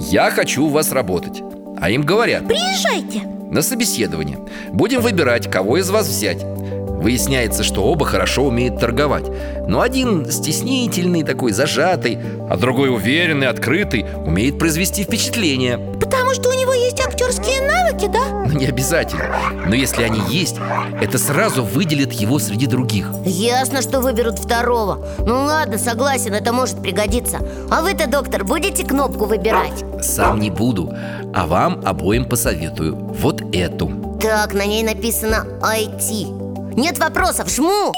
Я 0.10 0.32
хочу 0.32 0.66
у 0.66 0.70
вас 0.70 0.92
работать 0.92 1.44
А 1.80 1.90
им 1.90 2.04
говорят 2.04 2.48
Приезжайте. 2.48 3.22
На 3.52 3.62
собеседование. 3.62 4.40
Будем 4.72 5.02
выбирать, 5.02 5.52
кого 5.52 5.78
из 5.78 5.90
вас 5.90 6.08
взять 6.08 6.44
Выясняется, 6.44 7.64
что 7.64 7.84
оба 7.84 8.06
хорошо 8.06 8.46
умеют 8.46 8.80
торговать. 8.80 9.26
Но 9.68 9.82
один 9.82 10.30
стеснительный, 10.30 11.24
такой 11.24 11.52
зажатый 11.52 12.20
А 12.50 12.56
другой 12.58 12.94
уверенный, 12.94 13.48
открытый 13.48 14.06
Умеет 14.26 14.60
произвести 14.60 15.04
впечатление 15.04 15.80
Потому 16.12 16.34
что 16.34 16.50
у 16.50 16.54
него 16.54 16.74
есть 16.74 17.00
актерские 17.00 17.62
навыки, 17.62 18.08
да? 18.12 18.20
Ну, 18.46 18.60
не 18.60 18.66
обязательно. 18.66 19.34
Но 19.66 19.74
если 19.74 20.04
они 20.04 20.20
есть, 20.28 20.58
это 21.02 21.18
сразу 21.18 21.64
выделит 21.64 22.12
его 22.12 22.38
среди 22.38 22.66
других. 22.66 23.08
Ясно, 23.26 23.82
что 23.82 24.02
выберут 24.02 24.38
второго. 24.38 25.06
Ну 25.20 25.46
ладно, 25.46 25.78
согласен, 25.78 26.34
это 26.34 26.52
может 26.52 26.82
пригодиться. 26.82 27.40
А 27.70 27.82
вы-то, 27.82 28.10
доктор, 28.10 28.44
будете 28.44 28.86
кнопку 28.86 29.24
выбирать? 29.24 29.86
Сам 30.02 30.42
не 30.42 30.50
буду, 30.50 30.94
а 31.34 31.48
вам 31.48 31.82
обоим 31.86 32.26
посоветую. 32.26 32.96
Вот 32.96 33.42
эту. 33.56 34.20
Так, 34.22 34.54
на 34.54 34.66
ней 34.66 34.84
написано 34.84 35.48
IT 35.62 36.76
Нет 36.76 37.00
вопросов, 37.00 37.50
жму! 37.50 37.94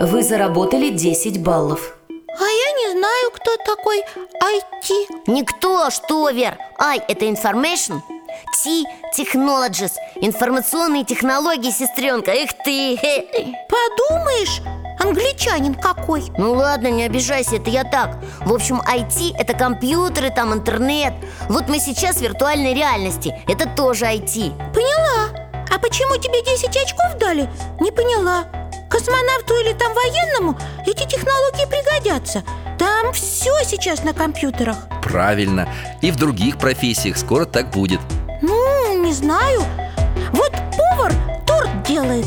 Вы 0.00 0.22
заработали 0.22 0.90
10 0.90 1.42
баллов. 1.42 1.97
А 2.40 2.44
я 2.44 2.72
не 2.72 2.92
знаю, 2.92 3.30
кто 3.32 3.56
такой 3.64 3.98
IT 3.98 5.24
Никто, 5.26 5.90
что, 5.90 6.30
Вер? 6.30 6.56
I– 6.78 7.02
это 7.08 7.24
information 7.24 8.00
T– 8.62 8.84
technologies 9.18 9.92
Информационные 10.20 11.04
технологии, 11.04 11.70
сестренка. 11.70 12.30
Эх 12.30 12.50
ты. 12.64 12.96
Подумаешь, 13.68 14.60
англичанин 15.00 15.74
какой. 15.74 16.24
Ну 16.38 16.52
ладно, 16.52 16.88
не 16.88 17.04
обижайся, 17.04 17.56
это 17.56 17.70
я 17.70 17.82
так. 17.82 18.18
В 18.40 18.54
общем, 18.54 18.80
IT– 18.80 19.34
это 19.38 19.54
компьютеры, 19.54 20.30
там 20.30 20.54
интернет. 20.54 21.14
Вот 21.48 21.68
мы 21.68 21.80
сейчас 21.80 22.16
в 22.16 22.20
виртуальной 22.20 22.72
реальности. 22.72 23.34
Это 23.48 23.68
тоже 23.68 24.04
IT 24.04 24.52
Поняла 24.72 25.47
А 25.70 25.78
почему 25.78 26.16
тебе 26.16 26.42
10 26.42 26.68
очков 26.76 27.18
дали? 27.18 27.48
Не 27.80 27.90
поняла. 27.90 28.44
Космонавту 28.90 29.54
или 29.60 29.72
там 29.74 29.92
военному 29.94 30.58
эти 30.86 31.06
технологии 31.06 31.66
пригодятся. 31.66 32.42
Там 32.78 33.12
все 33.12 33.52
сейчас 33.64 34.02
на 34.02 34.14
компьютерах. 34.14 34.76
Правильно, 35.02 35.68
и 36.00 36.10
в 36.10 36.16
других 36.16 36.58
профессиях 36.58 37.16
скоро 37.18 37.44
так 37.44 37.70
будет. 37.70 38.00
Ну, 38.40 39.04
не 39.04 39.12
знаю. 39.12 39.62
Вот 40.32 40.52
повар 40.76 41.12
торт 41.46 41.82
делает. 41.84 42.26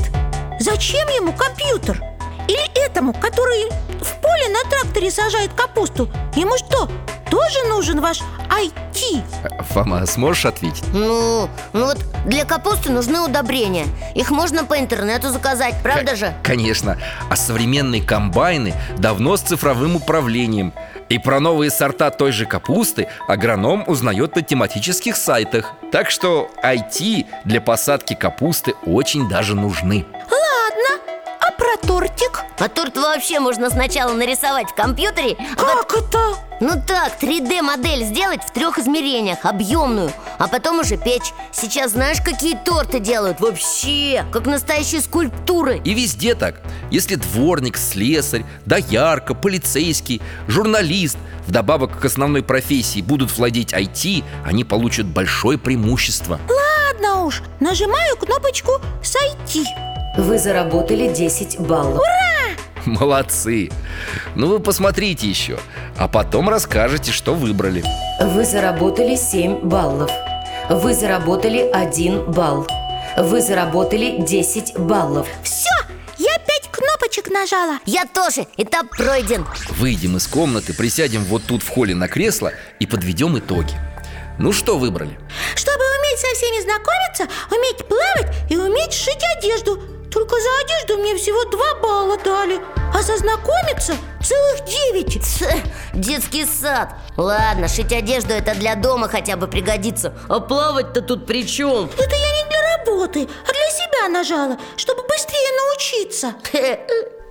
Зачем 0.60 1.08
ему 1.10 1.34
компьютер? 1.34 2.04
Или 2.48 2.86
этому, 2.86 3.14
который 3.14 3.70
в 4.02 4.22
поле 4.22 4.50
на 4.50 4.70
тракторе 4.70 5.10
сажает 5.10 5.54
капусту? 5.54 6.10
Ему 6.36 6.58
что, 6.58 6.90
тоже 7.32 7.64
нужен 7.70 8.02
ваш 8.02 8.20
IT? 8.50 9.24
Фома, 9.70 10.06
сможешь 10.06 10.46
ответить? 10.46 10.84
Ну, 10.94 11.50
ну 11.74 11.86
вот 11.86 11.98
для 12.26 12.46
капусты 12.46 12.92
нужны 12.92 13.22
удобрения 13.22 13.86
Их 14.14 14.30
можно 14.30 14.66
по 14.66 14.78
интернету 14.78 15.30
заказать, 15.30 15.76
правда 15.82 16.16
же? 16.16 16.34
Конечно, 16.44 16.98
а 17.30 17.36
современные 17.36 18.04
комбайны 18.04 18.74
давно 18.98 19.38
с 19.38 19.42
цифровым 19.42 19.96
управлением 19.96 20.74
И 21.10 21.18
про 21.18 21.40
новые 21.40 21.72
сорта 21.72 22.12
той 22.12 22.34
же 22.34 22.46
капусты 22.46 23.08
агроном 23.28 23.86
узнает 23.88 24.36
на 24.36 24.42
тематических 24.42 25.16
сайтах 25.16 25.72
Так 25.92 26.12
что 26.12 26.50
IT 26.64 27.26
для 27.46 27.62
посадки 27.62 28.14
капусты 28.14 28.74
очень 28.86 29.30
даже 29.30 29.56
нужны 29.56 30.06
Ладно, 30.14 31.02
про 31.78 31.88
тортик? 31.88 32.44
А 32.60 32.68
торт 32.68 32.98
вообще 32.98 33.40
можно 33.40 33.70
сначала 33.70 34.14
нарисовать 34.14 34.70
в 34.70 34.76
компьютере 34.76 35.36
а 35.40 35.56
пот- 35.56 35.86
Как 35.88 35.98
это? 35.98 36.20
Ну 36.60 36.74
так, 36.86 37.14
3D-модель 37.20 38.04
сделать 38.06 38.44
в 38.44 38.52
трех 38.52 38.78
измерениях, 38.78 39.46
объемную 39.46 40.12
А 40.38 40.48
потом 40.48 40.80
уже 40.80 40.98
печь 40.98 41.34
Сейчас 41.52 41.92
знаешь, 41.92 42.22
какие 42.24 42.56
торты 42.56 43.00
делают? 43.00 43.40
Вообще, 43.40 44.24
как 44.32 44.46
настоящие 44.46 45.02
скульптуры 45.02 45.82
И 45.84 45.94
везде 45.94 46.36
так 46.36 46.62
Если 46.92 47.16
дворник, 47.16 47.78
слесарь, 47.78 48.46
доярка, 48.66 49.34
полицейский, 49.34 50.22
журналист 50.48 51.18
Вдобавок 51.48 52.00
к 52.00 52.06
основной 52.06 52.44
профессии 52.44 53.02
будут 53.02 53.36
владеть 53.36 53.74
IT 53.74 54.24
Они 54.46 54.64
получат 54.64 55.08
большое 55.08 55.58
преимущество 55.58 56.40
Ладно 56.48 57.26
уж, 57.26 57.42
нажимаю 57.60 58.16
кнопочку 58.18 58.74
«Сойти» 59.04 59.66
Вы 60.18 60.38
заработали 60.38 61.14
10 61.14 61.60
баллов. 61.60 62.04
Молодцы! 62.86 63.70
Ну 64.36 64.48
вы 64.48 64.60
посмотрите 64.60 65.28
еще 65.28 65.60
А 65.98 66.08
потом 66.08 66.50
расскажете, 66.50 67.12
что 67.12 67.34
выбрали. 67.36 67.84
Вы 68.20 68.44
заработали 68.44 69.16
7 69.16 69.62
баллов. 69.62 70.12
Вы 70.70 70.94
заработали 70.94 71.60
1 71.72 72.32
балл. 72.32 72.68
Вы 73.18 73.42
заработали 73.42 74.18
10 74.22 74.80
баллов. 74.80 75.28
Все, 75.44 75.70
я 76.18 76.38
пять 76.40 76.70
кнопочек 76.72 77.30
нажала. 77.30 77.80
Я 77.86 78.06
тоже, 78.06 78.48
этап 78.58 78.90
пройден. 78.90 79.46
Выйдем 79.70 80.18
из 80.18 80.28
комнаты, 80.28 80.74
присядем 80.74 81.24
вот 81.24 81.44
тут 81.48 81.62
в 81.64 81.70
холле 81.70 81.94
на 81.96 82.08
кресло 82.08 82.52
И 82.80 82.86
подведем 82.86 83.38
итоги. 83.38 83.74
Ну 84.40 84.52
что 84.52 84.78
выбрали? 84.78 85.20
Чтобы 85.56 85.84
уметь 86.00 86.20
со 86.20 86.36
всеми 86.36 86.62
знакомиться, 86.62 87.28
уметь 87.56 87.86
плавать 87.88 88.34
и 88.50 88.58
уметь 88.58 88.94
шить 88.94 89.24
одежду 89.38 89.80
Только 90.12 90.36
за 90.36 90.50
одежду 90.66 90.98
мне 91.02 91.16
всего 91.16 91.46
два 91.46 91.76
балла 91.76 92.18
дали 92.18 92.60
А 92.94 93.02
за 93.02 93.18
знакомиться 93.18 93.94
целых 94.22 94.66
девять. 94.66 95.22
Ть, 95.22 95.44
Детский 95.94 96.46
сад. 96.46 96.96
Ладно, 97.16 97.68
шить 97.68 97.94
одежду 97.94 98.34
это 98.34 98.54
для 98.54 98.76
дома 98.76 99.08
хотя 99.08 99.38
бы 99.38 99.48
пригодится. 99.48 100.14
А 100.28 100.40
плавать-то 100.40 101.02
тут 101.02 101.26
при 101.26 101.48
чем? 101.48 101.90
Это 101.98 102.16
я 102.16 102.44
не 102.44 102.50
для 102.50 102.78
работы, 102.78 103.28
а 103.48 103.52
для 103.52 103.70
себя 103.72 104.10
нажала, 104.10 104.58
чтобы 104.76 105.04
быстрее 105.08 105.52
научиться. 105.58 106.36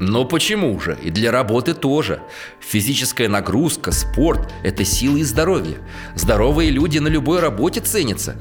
Но 0.01 0.25
почему 0.25 0.81
же? 0.81 0.99
И 1.03 1.11
для 1.11 1.31
работы 1.31 1.75
тоже. 1.75 2.23
Физическая 2.61 3.29
нагрузка, 3.29 3.93
спорт– 3.93 4.51
это 4.65 4.83
сила 4.83 5.19
и 5.19 5.25
здоровье. 5.25 5.79
Здоровые 6.15 6.71
люди 6.71 6.99
на 6.99 7.09
любой 7.09 7.41
работе 7.41 7.81
ценятся 7.81 8.37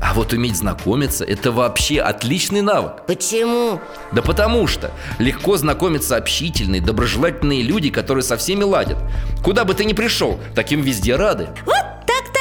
А 0.00 0.14
вот 0.14 0.32
уметь 0.32 0.56
знакомиться– 0.56 1.24
это 1.26 1.52
вообще 1.52 2.00
отличный 2.00 2.62
навык. 2.62 3.04
Почему? 3.06 3.80
Да 4.12 4.22
потому 4.22 4.66
что 4.66 4.90
легко 5.18 5.56
знакомиться 5.56 6.16
общительные, 6.16 6.80
доброжелательные 6.80 7.62
люди, 7.62 7.90
которые 7.90 8.24
со 8.24 8.36
всеми 8.36 8.64
ладят. 8.64 8.98
Куда 9.44 9.64
бы 9.64 9.74
ты 9.74 9.84
ни 9.84 9.92
пришел, 9.92 10.40
таким 10.54 10.80
везде 10.80 11.16
рады. 11.16 11.48
Вот 11.66 11.84
так-то. 12.06 12.40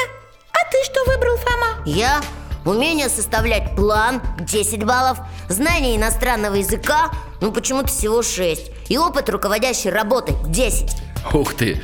А 0.54 0.72
ты 0.72 0.84
что 0.86 1.04
выбрал, 1.06 1.38
Фома? 1.38 1.84
Я? 1.86 2.22
Умение 2.66 3.10
составлять 3.10 3.75
план 3.75 4.22
10 4.39 4.84
баллов. 4.84 5.20
Знание 5.50 5.98
иностранного 5.98 6.56
языка 6.56 7.10
Ну 7.42 7.51
почему-то 7.51 7.88
всего 7.88 8.22
6 8.22 8.72
И 8.89 8.98
опыт 8.98 9.30
руководящей 9.30 9.89
работы 9.89 10.36
10 10.48 10.96
Ух 11.33 11.53
ты! 11.53 11.81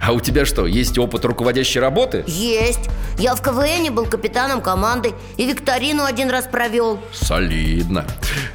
А 0.00 0.12
у 0.12 0.20
тебя 0.20 0.44
что, 0.44 0.66
есть 0.66 0.98
опыт 0.98 1.24
руководящей 1.24 1.80
работы? 1.80 2.24
Есть. 2.26 2.88
Я 3.18 3.34
в 3.34 3.42
КВН 3.42 3.92
был 3.92 4.06
капитаном 4.06 4.60
команды 4.62 5.12
И 5.36 5.44
викторину 5.44 6.04
один 6.04 6.30
раз 6.30 6.46
провел. 6.46 7.00
Солидно. 7.12 8.06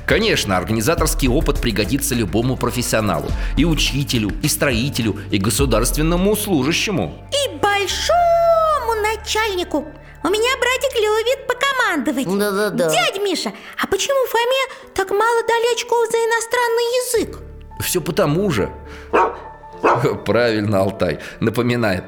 Конечно, 0.05 0.57
организаторский 0.57 1.27
опыт 1.27 1.59
пригодится 1.61 2.15
любому 2.15 2.55
профессионалу. 2.55 3.27
И 3.57 3.65
учителю, 3.65 4.31
и 4.41 4.47
строителю, 4.47 5.17
и 5.31 5.37
государственному 5.37 6.35
служащему. 6.35 7.13
И 7.31 7.55
большому 7.57 9.01
начальнику. 9.01 9.85
У 10.23 10.29
меня 10.29 10.51
братик 10.57 10.95
любит 10.95 11.47
покомандовать. 11.47 12.39
Да-да-да. 12.39 12.89
Дядя 12.89 13.21
Миша, 13.21 13.51
а 13.81 13.87
почему 13.87 14.25
Фоме 14.27 14.93
так 14.93 15.09
мало 15.11 15.41
дали 15.47 15.73
очков 15.73 16.07
за 16.09 16.17
иностранный 16.17 17.27
язык? 17.27 17.39
Все 17.81 17.99
потому 17.99 18.49
же 18.49 18.71
Правильно, 20.25 20.79
Алтай, 20.79 21.19
напоминает. 21.39 22.03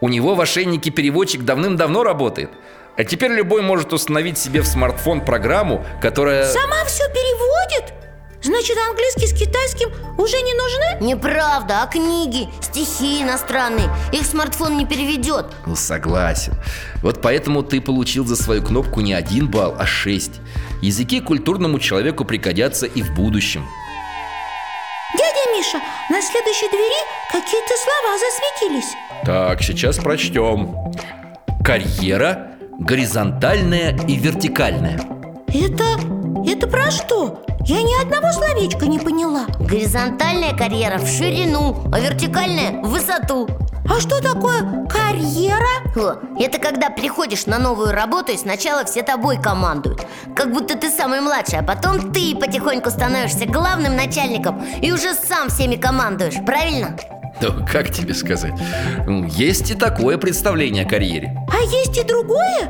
У 0.00 0.08
него 0.08 0.34
в 0.34 0.40
ошейнике 0.40 0.90
переводчик 0.90 1.42
давным-давно 1.42 2.04
работает. 2.04 2.50
А 2.96 3.04
теперь 3.04 3.32
любой 3.32 3.62
может 3.62 3.92
установить 3.92 4.38
себе 4.38 4.60
в 4.60 4.66
смартфон 4.66 5.24
программу, 5.24 5.84
которая... 6.00 6.46
Сама 6.46 6.84
все 6.84 7.04
переводит? 7.08 7.94
Значит, 8.42 8.76
английский 8.88 9.26
с 9.26 9.32
китайским 9.32 9.88
уже 10.16 10.40
не 10.40 10.54
нужны? 10.54 11.04
Неправда, 11.04 11.82
а 11.82 11.86
книги, 11.86 12.48
стихи 12.60 13.22
иностранные 13.22 13.90
Их 14.12 14.24
смартфон 14.24 14.76
не 14.76 14.86
переведет 14.86 15.46
Ну, 15.66 15.74
согласен. 15.74 16.54
Вот 17.02 17.20
поэтому 17.20 17.64
ты 17.64 17.80
получил 17.80 18.24
за 18.24 18.36
свою 18.36 18.62
кнопку 18.62 19.00
не 19.00 19.12
один 19.12 19.48
балл, 19.48 19.74
а 19.78 19.86
шесть. 19.86 20.40
Языки 20.82 21.20
культурному 21.20 21.80
человеку 21.80 22.24
пригодятся 22.24 22.86
и 22.86 23.02
в 23.02 23.12
будущем 23.14 23.66
Миша, 25.58 25.78
на 26.08 26.22
следующей 26.22 26.68
двери 26.68 27.04
какие-то 27.32 27.74
слова 27.82 28.16
засветились. 28.16 28.94
Так, 29.24 29.60
сейчас 29.60 29.96
прочтем 29.98 30.76
Карьера 31.64 32.52
горизонтальная 32.78 33.98
и 34.06 34.14
вертикальная. 34.14 35.00
Это... 35.48 35.84
это 36.46 36.68
про 36.68 36.92
что? 36.92 37.42
Я 37.66 37.82
ни 37.82 38.00
одного 38.00 38.30
словечка 38.30 38.86
не 38.86 39.00
поняла. 39.00 39.46
Горизонтальная 39.58 40.56
карьера 40.56 40.98
в 40.98 41.08
ширину, 41.08 41.76
а 41.92 41.98
вертикальная 41.98 42.80
в 42.80 42.90
высоту 42.90 43.48
А 43.90 44.00
что 44.00 44.20
такое 44.20 44.86
карьера? 44.88 45.66
О, 45.96 46.16
Это 46.38 46.58
когда 46.58 46.90
приходишь 46.90 47.46
на 47.46 47.58
новую 47.58 47.92
работу 47.92 48.32
и 48.32 48.36
сначала 48.36 48.84
все 48.84 49.02
тобой 49.02 49.40
командуют 49.40 50.06
Как 50.36 50.52
будто 50.52 50.76
ты 50.76 50.90
самый 50.90 51.20
младший, 51.20 51.58
а 51.58 51.62
потом 51.62 52.12
ты 52.12 52.36
потихоньку 52.36 52.90
становишься 52.90 53.46
главным 53.46 53.96
начальником 53.96 54.62
И 54.82 54.92
уже 54.92 55.14
сам 55.14 55.48
всеми 55.48 55.76
командуешь, 55.76 56.34
правильно? 56.46 56.96
Ну, 57.40 57.64
как 57.70 57.90
тебе 57.90 58.14
сказать? 58.14 58.54
Есть 59.28 59.70
и 59.70 59.74
такое 59.74 60.18
представление 60.18 60.84
о 60.84 60.88
карьере 60.88 61.36
А 61.52 61.60
есть 61.62 61.96
и 61.96 62.02
другое? 62.04 62.60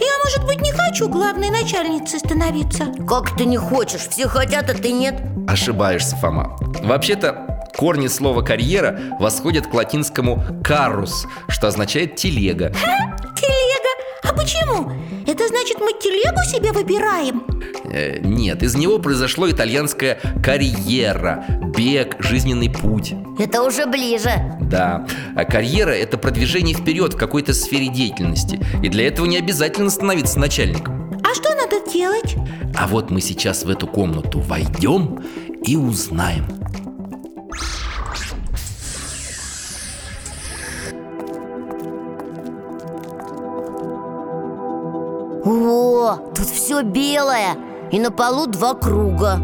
Я, 0.00 0.24
может 0.24 0.44
быть, 0.46 0.60
не 0.60 0.72
хочу 0.72 1.08
главной 1.08 1.50
начальницей 1.50 2.18
становиться 2.18 2.86
Как 3.06 3.36
ты 3.36 3.44
не 3.44 3.58
хочешь? 3.58 4.02
Все 4.08 4.26
хотят, 4.28 4.70
а 4.70 4.74
ты 4.74 4.92
нет 4.92 5.20
Ошибаешься, 5.48 6.16
Фома 6.16 6.56
Вообще-то 6.82 7.53
корни 7.76 8.06
слова 8.06 8.42
«карьера» 8.42 8.98
восходят 9.18 9.66
к 9.66 9.74
латинскому 9.74 10.44
«карус», 10.62 11.26
что 11.48 11.68
означает 11.68 12.16
«телега» 12.16 12.72
Телега 13.36 13.88
А 14.22 14.32
почему? 14.32 14.90
Это 15.26 15.48
значит, 15.48 15.78
мы 15.80 15.92
телегу 15.92 16.40
себе 16.48 16.72
выбираем? 16.72 17.42
Э, 17.90 18.18
Нет, 18.20 18.62
из 18.62 18.74
него 18.76 18.98
произошло 18.98 19.50
итальянское 19.50 20.18
«карьера» 20.42 21.44
Бег, 21.76 22.16
жизненный 22.20 22.70
путь 22.70 23.14
Это 23.38 23.62
уже 23.62 23.86
ближе 23.86 24.30
Да, 24.60 25.06
а 25.34 25.44
карьера– 25.44 25.90
это 25.92 26.16
продвижение 26.18 26.74
вперед 26.76 27.14
в 27.14 27.18
какой-то 27.18 27.52
сфере 27.52 27.88
деятельности 27.88 28.60
И 28.82 28.88
для 28.88 29.06
этого 29.08 29.26
не 29.26 29.36
обязательно 29.38 29.90
становиться 29.90 30.38
начальником 30.38 31.20
А 31.24 31.34
что 31.34 31.50
надо 31.54 31.90
делать? 31.92 32.36
А 32.76 32.86
вот 32.86 33.10
мы 33.10 33.20
сейчас 33.20 33.64
в 33.64 33.70
эту 33.70 33.86
комнату 33.86 34.40
войдем 34.40 35.24
и 35.64 35.76
узнаем 35.76 36.46
О, 45.46 46.16
тут 46.34 46.46
все 46.46 46.82
белое 46.82 47.56
И 47.92 47.98
на 47.98 48.10
полу 48.10 48.46
два 48.46 48.74
круга 48.74 49.38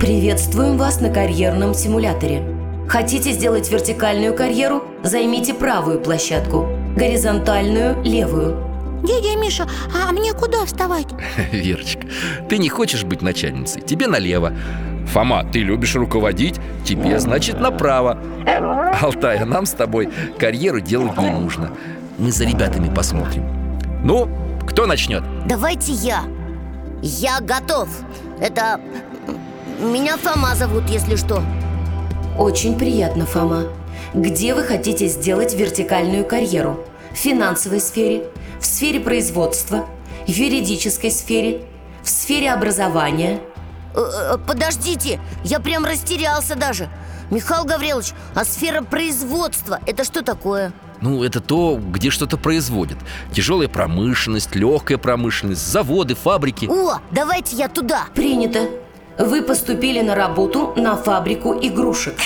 Приветствуем 0.00 0.76
вас 0.76 1.00
на 1.00 1.10
карьерном 1.10 1.74
симуляторе 1.74 2.42
Хотите 2.88 3.32
сделать 3.32 3.70
вертикальную 3.70 4.34
карьеру? 4.34 4.82
Займите 5.04 5.54
правую 5.54 6.00
площадку 6.00 6.66
Горизонтальную– 6.96 8.02
левую 8.04 8.64
Дядя 9.04 9.36
Миша, 9.38 9.68
а 9.94 10.10
мне 10.10 10.32
куда 10.32 10.66
вставать? 10.66 11.06
Верочка, 11.52 12.08
ты 12.48 12.58
не 12.58 12.68
хочешь 12.68 13.04
быть 13.04 13.22
начальницей, 13.22 13.80
тебе 13.80 14.08
налево 14.08 14.52
Фома, 15.12 15.44
ты 15.44 15.60
любишь 15.60 15.94
руководить, 15.94 16.56
тебе, 16.84 17.18
значит, 17.18 17.60
направо. 17.60 18.18
Алтай, 19.00 19.38
а 19.38 19.46
нам 19.46 19.66
с 19.66 19.72
тобой 19.72 20.10
карьеру 20.38 20.80
делать 20.80 21.16
не 21.18 21.30
нужно. 21.30 21.70
Мы 22.18 22.30
за 22.32 22.44
ребятами 22.44 22.92
посмотрим. 22.92 23.44
Ну, 24.04 24.28
кто 24.66 24.86
начнет? 24.86 25.22
Давайте 25.46 25.92
я. 25.92 26.24
Я 27.02 27.40
готов. 27.40 27.88
Это... 28.40 28.80
Меня 29.80 30.16
Фома 30.16 30.54
зовут, 30.56 30.84
если 30.88 31.16
что. 31.16 31.42
Очень 32.36 32.76
приятно, 32.76 33.24
Фома. 33.26 33.64
Где 34.14 34.54
вы 34.54 34.62
хотите 34.62 35.06
сделать 35.06 35.54
вертикальную 35.54 36.24
карьеру? 36.24 36.80
В 37.12 37.16
финансовой 37.16 37.80
сфере, 37.80 38.24
в 38.60 38.66
сфере 38.66 39.00
производства, 39.00 39.86
в 40.26 40.28
юридической 40.28 41.10
сфере, 41.10 41.62
в 42.02 42.08
сфере 42.08 42.52
образования 42.52 43.40
подождите, 44.46 45.20
я 45.44 45.60
прям 45.60 45.84
растерялся 45.84 46.54
даже 46.54 46.88
Михаил 47.30 47.64
Гаврилович, 47.64 48.12
а 48.34 48.44
сфера 48.44 48.82
производства– 48.82 49.80
это 49.86 50.04
что 50.04 50.22
такое? 50.22 50.72
Ну, 51.00 51.22
это 51.22 51.40
то, 51.40 51.76
где 51.76 52.10
что-то 52.10 52.36
производят 52.36 52.98
Тяжелая 53.32 53.68
промышленность, 53.68 54.56
легкая 54.56 54.98
промышленность, 54.98 55.64
заводы, 55.64 56.14
фабрики 56.16 56.66
О, 56.66 56.98
давайте 57.12 57.54
я 57.54 57.68
туда 57.68 58.06
Принято 58.14 58.68
Вы 59.16 59.42
поступили 59.42 60.00
на 60.00 60.16
работу 60.16 60.72
на 60.76 60.96
фабрику 60.96 61.54
игрушек 61.54 62.16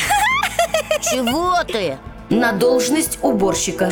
Чего 1.02 1.62
ты? 1.64 1.98
На 2.30 2.52
должность 2.52 3.18
уборщика 3.22 3.90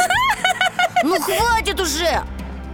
Ну 1.05 1.17
хватит 1.21 1.81
уже! 1.81 2.23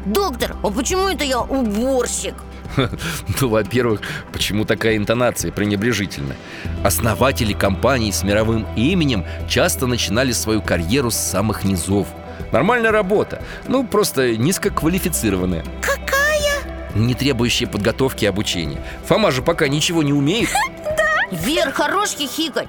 Доктор, 0.04 0.54
а 0.62 0.70
почему 0.70 1.08
это 1.08 1.24
я 1.24 1.40
уборщик? 1.40 2.34
Ну, 3.40 3.48
во-первых, 3.48 4.00
почему 4.32 4.64
такая 4.64 4.96
интонация 4.96 5.52
пренебрежительная? 5.52 6.36
Основатели 6.84 7.52
компаний 7.52 8.12
с 8.12 8.22
мировым 8.22 8.66
именем 8.76 9.24
часто 9.48 9.86
начинали 9.86 10.32
свою 10.32 10.62
карьеру 10.62 11.10
с 11.10 11.16
самых 11.16 11.64
низов. 11.64 12.06
Нормальная 12.52 12.92
работа, 12.92 13.42
ну, 13.66 13.86
просто 13.86 14.36
низкоквалифицированная. 14.36 15.64
Какая? 15.82 16.94
Не 16.94 17.14
требующая 17.14 17.66
подготовки 17.66 18.24
и 18.24 18.28
обучения. 18.28 18.82
Фома 19.06 19.30
же 19.30 19.42
пока 19.42 19.68
ничего 19.68 20.02
не 20.02 20.12
умеет. 20.12 20.50
Вер, 21.30 21.72
хорош 21.72 22.10
хихикать. 22.10 22.68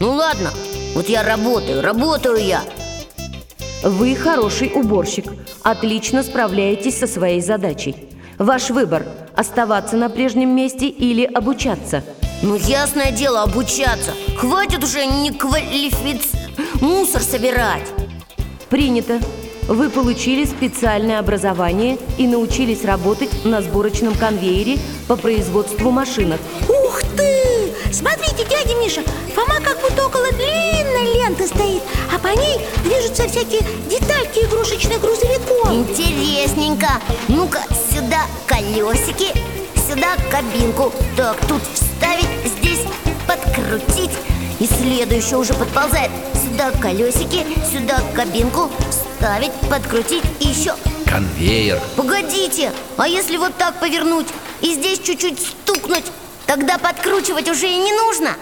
Ну 0.00 0.12
ладно, 0.12 0.50
вот 0.94 1.08
я 1.08 1.22
работаю, 1.22 1.82
работаю 1.82 2.38
я. 2.38 2.62
Вы 3.82 4.14
хороший 4.14 4.70
уборщик. 4.74 5.26
Отлично 5.62 6.22
справляетесь 6.22 6.98
со 6.98 7.06
своей 7.06 7.42
задачей 7.42 8.10
Ваш 8.40 8.70
выбор– 8.70 9.04
оставаться 9.36 9.98
на 9.98 10.08
прежнем 10.08 10.48
месте 10.56 10.86
или 10.86 11.24
обучаться? 11.24 12.02
Ну, 12.40 12.54
ясное 12.54 13.12
дело, 13.12 13.42
обучаться. 13.42 14.14
Хватит 14.38 14.82
уже 14.82 15.04
не 15.04 15.30
квалифиц... 15.30 16.30
мусор 16.80 17.20
собирать. 17.20 17.86
Принято. 18.70 19.20
Вы 19.68 19.90
получили 19.90 20.46
специальное 20.46 21.18
образование 21.18 21.98
и 22.16 22.26
научились 22.26 22.82
работать 22.82 23.44
на 23.44 23.60
сборочном 23.60 24.14
конвейере 24.14 24.78
по 25.06 25.16
производству 25.16 25.90
машинок. 25.90 26.40
Ух 26.66 27.02
ты! 27.18 27.74
Смотрите, 27.92 28.46
дядя 28.48 28.74
Миша, 28.76 29.02
Фома 29.34 29.56
как 29.62 29.78
будто 29.82 30.06
около 30.06 30.32
длинной 31.00 31.14
ленты 31.14 31.46
стоит 31.46 31.82
А 32.12 32.18
по 32.18 32.28
ней 32.28 32.58
движутся 32.84 33.28
всякие 33.28 33.62
детальки 33.88 34.40
игрушечных 34.40 35.00
грузовиков. 35.00 35.72
Интересненько. 35.72 36.88
Ну-ка, 37.28 37.62
сюда 37.92 38.26
колесики, 38.46 39.32
сюда 39.88 40.16
кабинку. 40.30 40.92
Так, 41.16 41.36
тут 41.46 41.62
вставить, 41.74 42.28
здесь 42.44 42.80
подкрутить. 43.26 44.12
И 44.58 44.66
следующее 44.66 45.38
уже 45.38 45.54
подползает. 45.54 46.10
Сюда 46.34 46.70
колесики, 46.72 47.46
сюда 47.72 48.02
кабинку 48.14 48.70
Вставить, 48.90 49.52
подкрутить 49.70 50.24
и 50.40 50.48
еще 50.48 50.74
Конвейер. 51.06 51.80
Погодите, 51.96 52.72
а 52.98 53.08
если 53.08 53.36
вот 53.38 53.54
так 53.56 53.78
повернуть 53.80 54.26
И 54.60 54.74
здесь 54.74 54.98
чуть-чуть 54.98 55.38
стукнуть 55.40 56.04
Тогда 56.46 56.76
подкручивать 56.76 57.48
уже 57.48 57.68
и 57.68 57.76
не 57.76 57.92
нужно 57.92 58.36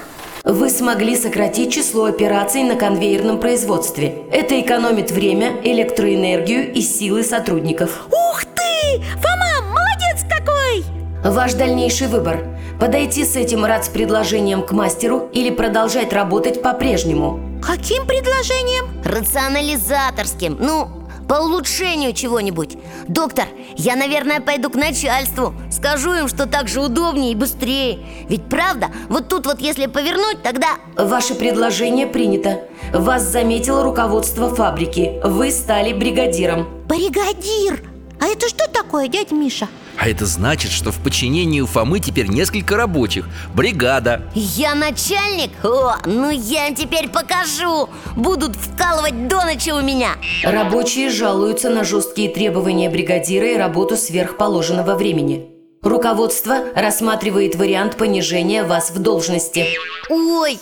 Вы 0.49 0.71
смогли 0.71 1.15
сократить 1.15 1.75
число 1.75 2.07
операций 2.07 2.63
на 2.63 2.75
конвейерном 2.75 3.39
производстве 3.39 4.23
Это 4.33 4.59
экономит 4.59 5.11
время, 5.11 5.61
электроэнергию 5.63 6.73
и 6.73 6.81
силы 6.81 7.23
сотрудников 7.23 8.07
Ух 8.07 8.45
ты! 8.47 8.99
Фома, 9.17 9.75
молодец 9.75 10.25
какой! 10.27 10.85
Ваш 11.23 11.53
дальнейший 11.53 12.07
выбор– 12.07 12.47
подойти 12.81 13.27
с 13.27 13.37
этим 13.37 13.67
РАЦ-предложением 13.67 14.63
к 14.63 14.73
мастеру 14.73 15.29
или 15.35 15.51
продолжать 15.51 16.15
работать 16.15 16.63
по-прежнему 16.63 17.61
Каким 17.63 18.07
предложением? 18.07 18.87
Рационализаторским 19.05 20.57
Ну, 20.59 20.89
по 21.29 21.35
улучшению 21.35 22.15
чего-нибудь. 22.15 22.77
Доктор, 23.07 23.45
я, 23.77 23.95
наверное, 23.97 24.41
пойду 24.41 24.71
к 24.71 24.75
начальству. 24.75 25.55
Скажу 25.71 26.15
им, 26.15 26.29
что 26.29 26.47
так 26.47 26.69
же 26.69 26.81
удобнее 26.81 27.33
и 27.33 27.37
быстрее. 27.37 27.99
Ведь 28.29 28.49
правда, 28.49 28.89
вот 29.09 29.29
тут 29.29 29.47
вот 29.47 29.61
если 29.61 29.87
повернуть, 29.87 30.43
тогда... 30.43 30.77
Ваше 30.97 31.35
предложение 31.35 32.07
принято. 32.07 32.63
Вас 32.93 33.23
заметило 33.23 33.85
руководство 33.85 34.55
фабрики. 34.55 35.21
Вы 35.23 35.51
стали 35.51 35.93
бригадиром. 35.93 36.67
Бригадир! 36.87 37.83
А 38.21 38.27
это 38.27 38.49
что 38.49 38.67
такое, 38.69 39.09
дядя 39.09 39.35
Миша? 39.35 39.69
А 39.99 40.09
это 40.09 40.27
значит, 40.27 40.71
что 40.71 40.93
в 40.93 41.03
подчинении 41.03 41.61
у 41.61 41.67
Фомы 41.67 41.99
теперь 41.99 42.29
несколько 42.29 42.77
рабочих. 42.77 43.29
Бригада. 43.55 44.23
Я 44.35 44.77
начальник? 44.77 45.51
О, 45.65 45.97
ну 46.07 46.31
я 46.31 46.73
теперь 46.73 47.09
покажу. 47.09 47.89
Будут 48.15 48.55
вкалывать 48.55 49.27
до 49.27 49.45
ночи 49.45 49.71
у 49.71 49.81
меня. 49.81 50.11
Рабочие 50.45 51.11
жалуются 51.11 51.69
на 51.69 51.83
жесткие 51.83 52.31
требования 52.31 52.89
бригадира 52.89 53.53
и 53.53 53.57
работу 53.57 53.97
сверхположенного 53.97 54.95
времени. 54.95 55.51
Руководство 55.83 56.59
рассматривает 56.75 57.57
вариант 57.57 57.97
понижения 57.97 58.65
вас 58.65 58.91
в 58.91 59.01
должности. 59.01 59.67
Ой, 60.09 60.59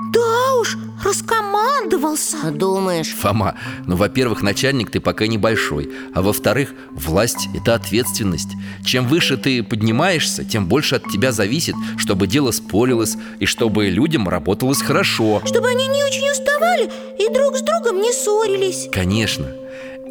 Да 0.00 0.54
уж, 0.60 0.76
раскомандовался. 1.04 2.36
А 2.44 2.50
думаешь? 2.50 3.14
Фома, 3.14 3.56
ну, 3.86 3.96
во-первых, 3.96 4.42
начальник 4.42 4.90
ты 4.90 5.00
пока 5.00 5.26
небольшой 5.26 5.90
А 6.14 6.22
во-вторых, 6.22 6.72
власть– 6.92 7.48
это 7.54 7.74
ответственность. 7.74 8.50
Чем 8.84 9.08
выше 9.08 9.36
ты 9.36 9.62
поднимаешься, 9.64 10.44
тем 10.44 10.66
больше 10.66 10.96
от 10.96 11.08
тебя 11.10 11.32
зависит 11.32 11.74
Чтобы 11.96 12.26
дело 12.26 12.52
спорилось 12.52 13.16
и 13.40 13.46
чтобы 13.46 13.86
людям 13.88 14.28
работалось 14.28 14.82
хорошо. 14.82 15.42
Чтобы 15.44 15.68
они 15.68 15.88
не 15.88 16.04
очень 16.04 16.30
уставали 16.30 16.90
и 17.18 17.32
друг 17.34 17.56
с 17.56 17.62
другом 17.62 18.00
не 18.00 18.12
ссорились. 18.12 18.88
Конечно. 18.92 19.46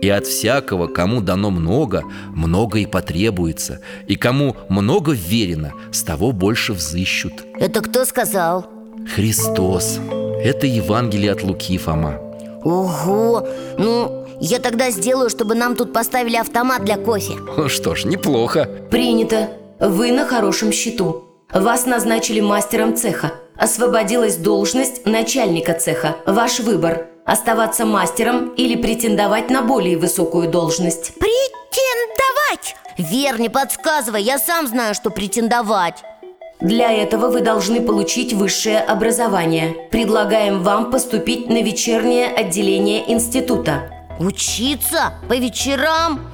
И 0.02 0.10
от 0.10 0.28
всякого, 0.28 0.88
кому 0.88 1.22
дано 1.22 1.50
много, 1.50 2.04
много 2.36 2.80
и 2.80 2.86
потребуется. 2.86 3.80
И 4.06 4.16
кому 4.16 4.56
много 4.70 5.14
верено, 5.14 5.74
с 5.92 6.04
того 6.04 6.34
больше 6.34 6.74
взыщут. 6.74 7.34
Это 7.60 7.82
кто 7.82 8.06
сказал? 8.06 8.77
Христос. 9.16 10.00
Это 10.44 10.68
Евангелие 10.68 11.32
от 11.32 11.44
Луки, 11.44 11.78
Фома. 11.78 12.20
Ого, 12.64 13.48
ну 13.78 14.26
я 14.40 14.60
тогда 14.60 14.92
сделаю, 14.92 15.30
чтобы 15.30 15.56
нам 15.56 15.76
тут 15.76 15.94
поставили 15.94 16.36
автомат 16.36 16.84
для 16.84 16.98
кофе. 16.98 17.34
Что 17.68 17.96
ж, 17.96 18.06
неплохо. 18.06 18.70
Принято. 18.92 19.50
Вы 19.80 20.12
на 20.12 20.26
хорошем 20.26 20.72
счету. 20.72 21.24
Вас 21.54 21.86
назначили 21.86 22.42
мастером 22.42 22.96
цеха. 22.96 23.32
Освободилась 23.56 24.38
должность 24.38 25.06
начальника 25.06 25.74
цеха. 25.74 26.18
Ваш 26.26 26.60
выбор– 26.60 27.08
оставаться 27.26 27.86
мастером 27.86 28.50
или 28.50 28.76
претендовать 28.80 29.50
на 29.50 29.62
более 29.62 29.98
высокую 29.98 30.50
должность. 30.50 31.14
Претендовать! 31.16 32.76
Вер, 32.98 33.40
не 33.40 33.50
подсказывай, 33.50 34.22
я 34.24 34.40
сам 34.40 34.68
знаю, 34.68 34.94
что 34.96 35.10
претендовать 35.10 36.04
Для 36.60 36.92
этого 36.92 37.30
вы 37.30 37.42
должны 37.42 37.82
получить 37.82 38.34
высшее 38.34 38.80
образование. 38.80 39.76
Предлагаем 39.92 40.64
вам 40.64 40.90
поступить 40.90 41.50
на 41.50 41.62
вечернее 41.62 42.28
отделение 42.28 43.12
института. 43.12 43.92
Учиться? 44.20 45.14
По 45.30 45.34
вечерам? 45.34 46.32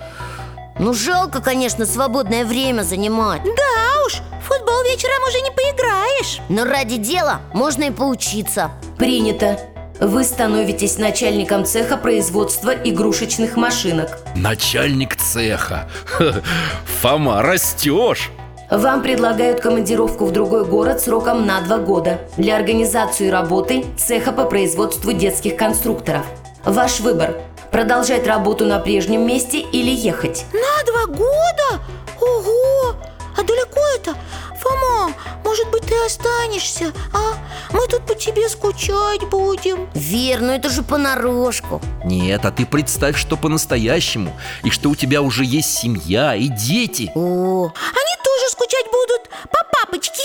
Ну, 0.80 0.94
жалко, 0.94 1.42
конечно, 1.42 1.86
свободное 1.86 2.46
время 2.46 2.84
занимать. 2.84 3.44
Да 3.44 4.06
уж, 4.06 4.22
в 4.42 4.48
футбол 4.48 4.84
вечером 4.84 5.28
уже 5.28 5.42
не 5.42 5.52
поиграешь. 5.52 6.40
Но 6.48 6.64
ради 6.64 6.96
дела 6.96 7.42
можно 7.54 7.84
и 7.84 7.92
поучиться. 7.92 8.72
Принято. 8.98 9.60
Вы 10.00 10.24
становитесь 10.24 10.98
начальником 10.98 11.66
цеха 11.66 11.98
производства 11.98 12.72
игрушечных 12.72 13.58
машинок. 13.58 14.20
Начальник 14.36 15.18
цеха. 15.18 15.90
Фома, 17.02 17.42
растешь 17.42 18.32
Вам 18.69 19.02
предлагают 19.02 19.60
командировку 19.62 20.26
в 20.26 20.32
другой 20.32 20.65
город 20.65 21.02
сроком 21.02 21.45
на 21.45 21.62
два 21.62 21.78
года 21.78 22.19
для 22.38 22.56
организации 22.56 23.30
работы 23.30 23.86
цеха 23.97 24.32
по 24.32 24.45
производству 24.45 25.12
детских 25.12 25.58
конструкторов. 25.58 26.26
Ваш 26.65 26.99
выбор– 27.02 27.36
продолжать 27.71 28.26
работу 28.26 28.65
на 28.65 28.80
прежнем 28.80 29.28
месте 29.28 29.60
или 29.60 29.91
ехать. 29.91 30.45
На 30.54 30.91
два 30.91 31.06
года? 31.08 31.84
Ого! 32.21 32.95
А 33.38 33.43
далеко 33.43 33.82
это? 33.95 34.15
Фома, 34.60 35.12
может 35.43 35.69
быть, 35.71 35.84
ты 35.84 35.93
останешься, 36.06 36.93
а? 37.13 37.34
Мы 37.73 37.88
тут 37.88 38.06
по 38.06 38.15
тебе 38.15 38.47
скучать 38.47 39.28
будем 39.30 39.89
Вер, 39.95 40.41
ну 40.41 40.54
это 40.54 40.69
же 40.69 40.84
понарошку 40.84 41.82
Нет, 42.06 42.45
а 42.45 42.52
ты 42.52 42.65
представь, 42.65 43.17
что 43.17 43.36
по-настоящему 43.36 44.32
И 44.63 44.69
что 44.69 44.89
у 44.89 44.95
тебя 44.95 45.21
уже 45.21 45.43
есть 45.43 45.73
семья 45.73 46.36
и 46.36 46.47
дети 46.49 47.12
О, 47.15 47.65
Они 47.65 48.15
тоже 48.23 48.33
скучать 48.63 48.86
будут 48.91 49.30
по 49.52 49.60
папочке 49.80 50.23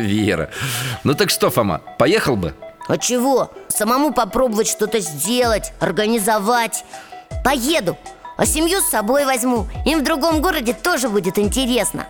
Вера 0.00 0.50
Ну 1.04 1.14
так 1.14 1.30
что, 1.30 1.50
Фома, 1.50 1.80
поехал 1.98 2.36
бы? 2.36 2.54
а 2.86 2.98
чего? 2.98 3.50
Самому 3.68 4.12
попробовать 4.12 4.68
что-то 4.68 5.00
сделать, 5.00 5.72
организовать 5.80 6.84
Поеду, 7.44 7.96
а 8.36 8.46
семью 8.46 8.80
с 8.80 8.90
собой 8.90 9.24
возьму 9.24 9.66
Им 9.86 10.00
в 10.00 10.04
другом 10.04 10.40
городе 10.40 10.74
тоже 10.74 11.08
будет 11.08 11.38
интересно 11.38 12.06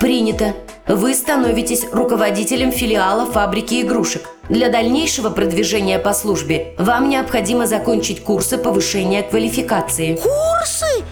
Принято. 0.00 0.54
Вы 0.86 1.14
становитесь 1.14 1.86
руководителем 1.92 2.72
филиала 2.72 3.24
фабрики 3.24 3.80
игрушек. 3.80 4.28
Для 4.50 4.68
дальнейшего 4.68 5.30
продвижения 5.30 5.98
по 5.98 6.12
службе 6.12 6.74
вам 6.78 7.08
необходимо 7.08 7.66
закончить 7.66 8.22
курсы 8.22 8.58
повышения 8.58 9.22
квалификации. 9.22 10.16
Курсы? 10.16 11.04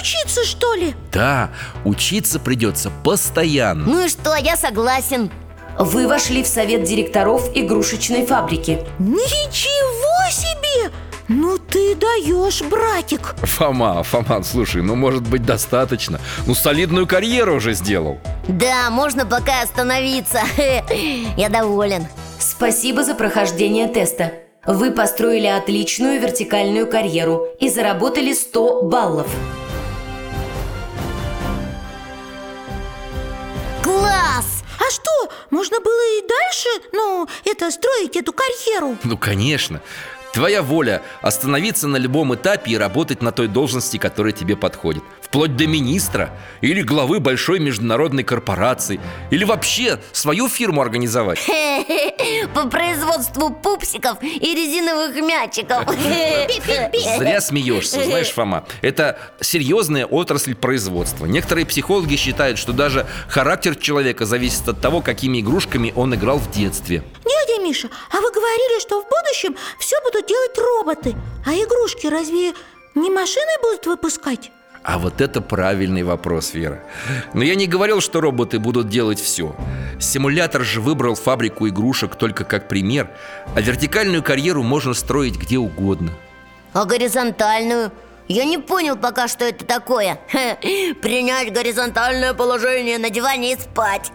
Учиться, 0.00 0.44
что 0.44 0.74
ли? 0.74 0.94
Да, 1.12 1.50
учиться 1.84 2.38
придется 2.38 2.90
постоянно 3.04 3.84
Ну 3.84 4.04
и 4.04 4.08
что, 4.08 4.34
я 4.36 4.56
согласен 4.56 5.30
Вы 5.78 6.06
вошли 6.06 6.42
в 6.42 6.46
совет 6.46 6.84
директоров 6.84 7.50
игрушечной 7.54 8.26
фабрики. 8.26 8.80
Ничего 8.98 10.30
себе! 10.30 10.92
Ну 11.28 11.58
ты 11.58 11.94
даешь, 11.94 12.62
братик 12.62 13.34
Фома, 13.42 14.02
Фома, 14.02 14.42
слушай, 14.42 14.80
ну 14.80 14.94
может 14.94 15.28
быть 15.28 15.44
достаточно 15.44 16.18
Ну 16.46 16.54
солидную 16.54 17.06
карьеру 17.06 17.56
уже 17.56 17.74
сделал 17.74 18.18
Да, 18.46 18.88
можно 18.88 19.26
пока 19.26 19.60
остановиться 19.62 20.40
Я 21.36 21.50
доволен 21.50 22.06
Спасибо 22.38 23.02
за 23.04 23.14
прохождение 23.14 23.88
теста. 23.88 24.32
Вы 24.64 24.90
построили 24.92 25.46
отличную 25.46 26.20
вертикальную 26.20 26.86
карьеру 26.86 27.46
и 27.60 27.68
заработали 27.68 28.32
100 28.32 28.82
баллов. 28.82 29.26
Класс! 33.88 34.64
А 34.78 34.90
что, 34.90 35.32
можно 35.48 35.80
было 35.80 36.18
и 36.18 36.28
дальше, 36.28 36.68
ну, 36.92 37.26
это, 37.46 37.70
строить 37.70 38.16
эту 38.16 38.34
карьеру? 38.34 38.98
Ну 39.02 39.16
конечно 39.16 39.80
Твоя 40.32 40.62
воля 40.62 41.02
остановиться 41.22 41.88
на 41.88 41.96
любом 41.96 42.34
этапе 42.34 42.72
и 42.72 42.76
работать 42.76 43.22
на 43.22 43.32
той 43.32 43.48
должности, 43.48 43.96
которая 43.96 44.32
тебе 44.32 44.56
подходит. 44.56 45.02
Вплоть 45.22 45.56
до 45.56 45.66
министра 45.66 46.30
Или 46.62 46.80
главы 46.80 47.20
большой 47.20 47.58
международной 47.60 48.22
корпорации 48.22 48.98
Или 49.30 49.44
вообще 49.44 49.98
свою 50.12 50.48
фирму 50.48 50.80
организовать. 50.80 51.38
По 52.54 52.66
производству 52.66 53.50
пупсиков 53.50 54.22
и 54.22 54.54
резиновых 54.54 55.16
мячиков. 55.16 55.84
Зря 57.18 57.40
смеешься, 57.40 58.04
знаешь, 58.04 58.30
Фома 58.30 58.64
Это 58.80 59.18
серьезная 59.40 60.06
отрасль 60.06 60.54
производства. 60.54 61.26
Некоторые 61.26 61.66
психологи 61.66 62.16
считают, 62.16 62.58
что 62.58 62.72
даже 62.72 63.06
характер 63.28 63.76
человека 63.76 64.24
зависит 64.24 64.68
от 64.68 64.80
того, 64.80 65.00
какими 65.02 65.40
игрушками 65.40 65.92
он 65.94 66.14
играл 66.14 66.38
в 66.38 66.50
детстве. 66.50 67.02
Дядя 67.24 67.62
Миша, 67.62 67.88
а 68.10 68.20
вы 68.20 68.30
говорили, 68.30 68.80
что 68.80 69.02
в 69.02 69.04
будущем 69.04 69.56
все 69.78 69.96
будут 70.02 70.17
делать 70.26 70.58
роботы 70.58 71.14
А 71.46 71.52
игрушки 71.54 72.06
разве 72.06 72.52
не 72.94 73.10
машины 73.10 73.50
будут 73.62 73.86
выпускать? 73.86 74.50
А 74.82 74.98
вот 74.98 75.20
это 75.20 75.40
правильный 75.40 76.02
вопрос, 76.02 76.54
Вера 76.54 76.82
Но 77.34 77.42
я 77.42 77.54
не 77.54 77.66
говорил, 77.66 78.00
что 78.00 78.20
роботы 78.20 78.58
будут 78.58 78.88
делать 78.88 79.20
все 79.20 79.54
Симулятор 80.00 80.64
же 80.64 80.80
выбрал 80.80 81.14
фабрику 81.14 81.68
игрушек 81.68 82.14
только 82.16 82.44
как 82.44 82.68
пример 82.68 83.10
А 83.54 83.60
вертикальную 83.60 84.22
карьеру 84.22 84.62
можно 84.62 84.94
строить 84.94 85.36
где 85.36 85.58
угодно 85.58 86.12
А 86.72 86.84
горизонтальную? 86.84 87.92
Я 88.28 88.44
не 88.44 88.58
понял 88.58 88.96
пока, 88.96 89.26
что 89.26 89.46
это 89.46 89.64
такое 89.64 90.20
Принять 91.02 91.52
горизонтальное 91.52 92.34
положение 92.34 92.98
на 92.98 93.08
диване 93.08 93.54
и 93.54 93.56
спать 93.56 94.12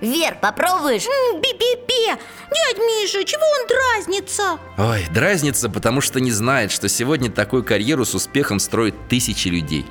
Вер, 0.00 0.36
попробуешь? 0.40 1.04
Би-би-би! 1.40 2.06
Дядь 2.06 2.78
Миша, 2.78 3.24
чего 3.24 3.42
он 3.42 3.66
дразнится? 3.66 4.58
Ой, 4.78 5.04
дразнится, 5.12 5.68
потому 5.68 6.00
что 6.00 6.20
не 6.20 6.30
знает, 6.30 6.70
что 6.70 6.88
сегодня 6.88 7.30
такую 7.30 7.64
карьеру 7.64 8.04
с 8.04 8.14
успехом 8.14 8.60
строят 8.60 8.94
тысячи 9.08 9.48
людей 9.48 9.84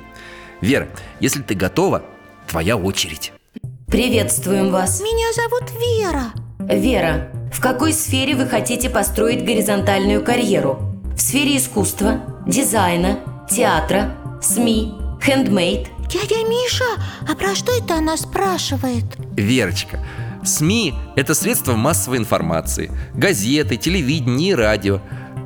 Вера, 0.62 0.88
если 1.20 1.42
ты 1.42 1.54
готова, 1.54 2.02
твоя 2.48 2.78
очередь 2.78 3.32
Приветствуем 3.88 4.70
вас. 4.70 5.00
Меня 5.00 5.32
зовут 5.34 5.70
Вера 5.70 6.32
Вера, 6.60 7.30
в 7.52 7.60
какой 7.60 7.92
сфере 7.92 8.34
вы 8.34 8.46
хотите 8.46 8.88
построить 8.88 9.44
горизонтальную 9.44 10.24
карьеру? 10.24 10.78
В 11.14 11.20
сфере 11.20 11.58
искусства, 11.58 12.22
дизайна, 12.46 13.20
театра, 13.50 14.14
СМИ, 14.42 14.94
хендмейд? 15.22 15.88
Дядя 16.08 16.44
Миша, 16.48 16.84
а 17.28 17.34
про 17.34 17.54
что 17.54 17.72
это 17.76 17.96
она 17.96 18.16
спрашивает? 18.16 19.04
Верочка, 19.36 20.04
СМИ– 20.44 20.94
это 21.16 21.34
средства 21.34 21.74
массовой 21.74 22.18
информации 22.18 22.92
Газеты, 23.14 23.76
телевидение 23.76 24.50
и 24.50 24.54
радио 24.54 25.00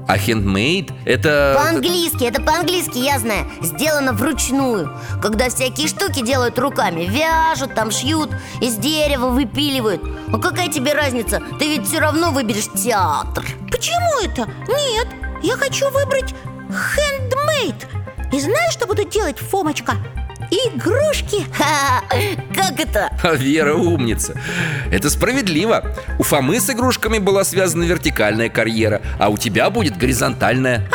А 0.08 0.18
хендмейд– 0.18 0.90
это… 1.06 1.54
По-английски, 1.56 2.24
это 2.24 2.42
по-английски, 2.42 2.98
я 2.98 3.18
знаю 3.18 3.46
Сделано 3.62 4.12
вручную 4.12 4.92
Когда 5.22 5.48
всякие 5.48 5.86
штуки 5.86 6.22
делают 6.22 6.58
руками 6.58 7.04
Вяжут, 7.04 7.74
там 7.74 7.90
шьют, 7.90 8.30
из 8.60 8.76
дерева 8.76 9.28
выпиливают 9.28 10.02
А 10.32 10.38
какая 10.38 10.68
тебе 10.68 10.92
разница? 10.92 11.40
Ты 11.58 11.68
ведь 11.68 11.86
все 11.86 12.00
равно 12.00 12.32
выберешь 12.32 12.68
театр 12.74 13.44
Почему 13.70 14.24
это? 14.24 14.48
Нет, 14.66 15.06
я 15.42 15.56
хочу 15.56 15.88
выбрать 15.90 16.34
хендмейд 16.68 17.86
И 18.32 18.40
знаешь, 18.40 18.72
что 18.72 18.86
буду 18.86 19.04
делать, 19.04 19.38
Фомочка? 19.38 19.96
Игрушки. 20.50 21.44
Ха, 21.56 22.02
Как 22.54 22.80
это? 22.80 23.10
А 23.22 23.34
Вера 23.34 23.74
умница. 23.74 24.34
Это 24.90 25.10
справедливо. 25.10 25.84
У 26.18 26.22
Фомы 26.22 26.58
с 26.58 26.70
игрушками 26.70 27.18
была 27.18 27.44
связана 27.44 27.84
вертикальная 27.84 28.48
карьера 28.48 29.02
А 29.18 29.28
у 29.28 29.36
тебя 29.36 29.68
будет 29.70 29.96
горизонтальная 29.98 30.88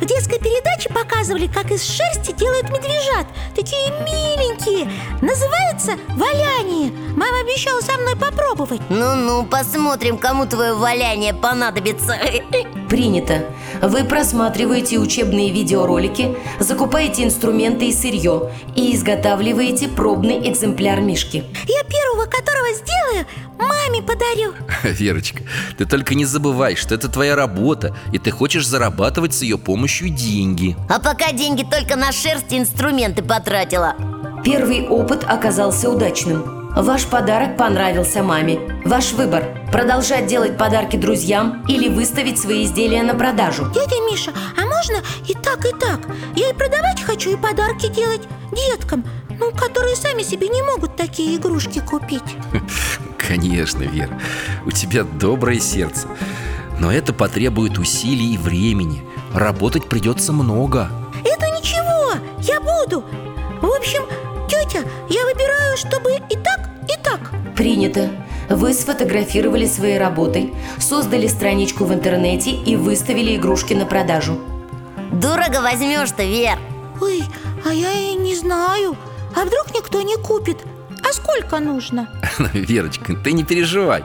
В 0.00 0.06
детской 0.06 0.38
передаче 0.38 0.88
показывали, 0.90 1.46
как 1.46 1.70
из 1.70 1.84
шерсти 1.84 2.32
делают 2.32 2.70
медвежат. 2.70 3.26
Такие 3.54 3.90
миленькие. 3.90 4.90
Называется 5.20 5.92
валяние 6.16 6.92
Мама 7.18 7.40
обещала 7.40 7.80
со 7.80 7.98
мной 7.98 8.14
попробовать. 8.14 8.80
Ну-ну, 8.90 9.44
посмотрим, 9.44 10.18
кому 10.18 10.46
твое 10.46 10.72
валяние 10.74 11.34
понадобится. 11.34 12.16
Принято. 12.88 13.44
Вы 13.82 14.04
просматриваете 14.04 14.98
учебные 14.98 15.50
видеоролики, 15.50 16.36
закупаете 16.60 17.24
инструменты 17.24 17.88
и 17.88 17.92
сырье 17.92 18.52
и 18.76 18.94
изготавливаете 18.94 19.88
пробный 19.88 20.48
экземпляр 20.48 21.00
мишки. 21.00 21.44
Я 21.66 21.82
первого, 22.18 22.26
которого 22.26 22.72
сделаю, 22.74 23.26
маме 23.58 24.02
подарю 24.02 24.54
Верочка, 24.82 25.42
ты 25.76 25.84
только 25.84 26.14
не 26.14 26.24
забывай, 26.24 26.76
что 26.76 26.94
это 26.94 27.08
твоя 27.08 27.36
работа 27.36 27.94
И 28.12 28.18
ты 28.18 28.30
хочешь 28.30 28.66
зарабатывать 28.66 29.34
с 29.34 29.42
ее 29.42 29.58
помощью 29.58 30.10
деньги 30.10 30.76
А 30.88 30.98
пока 30.98 31.32
деньги 31.32 31.64
только 31.64 31.96
на 31.96 32.12
шерсть 32.12 32.52
и 32.52 32.58
инструменты 32.58 33.22
потратила 33.22 33.94
Первый 34.44 34.86
опыт 34.86 35.24
оказался 35.26 35.90
удачным. 35.90 36.70
Ваш 36.76 37.06
подарок 37.06 37.56
понравился 37.56 38.22
маме. 38.22 38.60
Ваш 38.84 39.12
выбор– 39.12 39.42
продолжать 39.72 40.26
делать 40.26 40.56
подарки 40.56 40.96
друзьям 40.96 41.64
или 41.66 41.88
выставить 41.88 42.38
свои 42.38 42.64
изделия 42.64 43.02
на 43.02 43.14
продажу. 43.14 43.64
Дядя 43.74 43.96
Миша, 44.08 44.32
а 44.56 44.64
можно 44.64 45.02
и 45.26 45.34
так, 45.34 45.66
и 45.66 45.72
так? 45.72 46.00
Я 46.36 46.50
и 46.50 46.54
продавать 46.54 47.02
хочу, 47.02 47.32
и 47.32 47.36
подарки 47.36 47.88
делать 47.88 48.22
деткам 48.52 49.04
Ну, 49.38 49.52
которые 49.52 49.96
сами 49.96 50.22
себе 50.22 50.48
не 50.48 50.62
могут 50.62 50.96
такие 50.96 51.36
игрушки 51.36 51.80
купить. 51.80 52.36
Конечно, 53.18 53.82
Вера. 53.82 54.20
У 54.66 54.70
тебя 54.70 55.04
доброе 55.04 55.60
сердце. 55.60 56.08
Но 56.80 56.92
это 56.92 57.12
потребует 57.12 57.78
усилий 57.78 58.34
и 58.34 58.38
времени. 58.38 59.02
Работать 59.34 59.88
придется 59.88 60.32
много. 60.32 60.90
Это 61.24 61.46
ничего, 61.50 62.14
я 62.40 62.60
буду. 62.60 63.04
В 63.60 63.66
общем, 63.66 64.02
тетя, 64.48 64.80
я 65.08 65.24
выбираю, 65.24 65.76
чтобы 65.76 66.12
и 66.12 66.36
так, 66.36 66.70
и 66.88 67.02
так. 67.02 67.30
Принято. 67.54 68.10
Вы 68.48 68.72
сфотографировали 68.72 69.66
свои 69.66 69.98
работы, 69.98 70.54
создали 70.78 71.26
страничку 71.26 71.84
в 71.84 71.92
интернете 71.92 72.50
и 72.50 72.76
выставили 72.76 73.36
игрушки 73.36 73.74
на 73.74 73.84
продажу. 73.84 74.38
Дорого 75.12 75.60
возьмешь-то, 75.60 76.22
Вер. 76.24 76.58
Ой, 77.00 77.22
а 77.66 77.72
я 77.72 77.92
и 77.92 78.14
не 78.14 78.34
знаю 78.34 78.96
А 79.38 79.44
вдруг 79.44 79.72
никто 79.72 80.02
не 80.02 80.16
купит? 80.16 80.58
А 81.08 81.12
сколько 81.12 81.60
нужно? 81.60 82.08
Верочка, 82.52 83.14
ты 83.14 83.30
не 83.30 83.44
переживай 83.44 84.02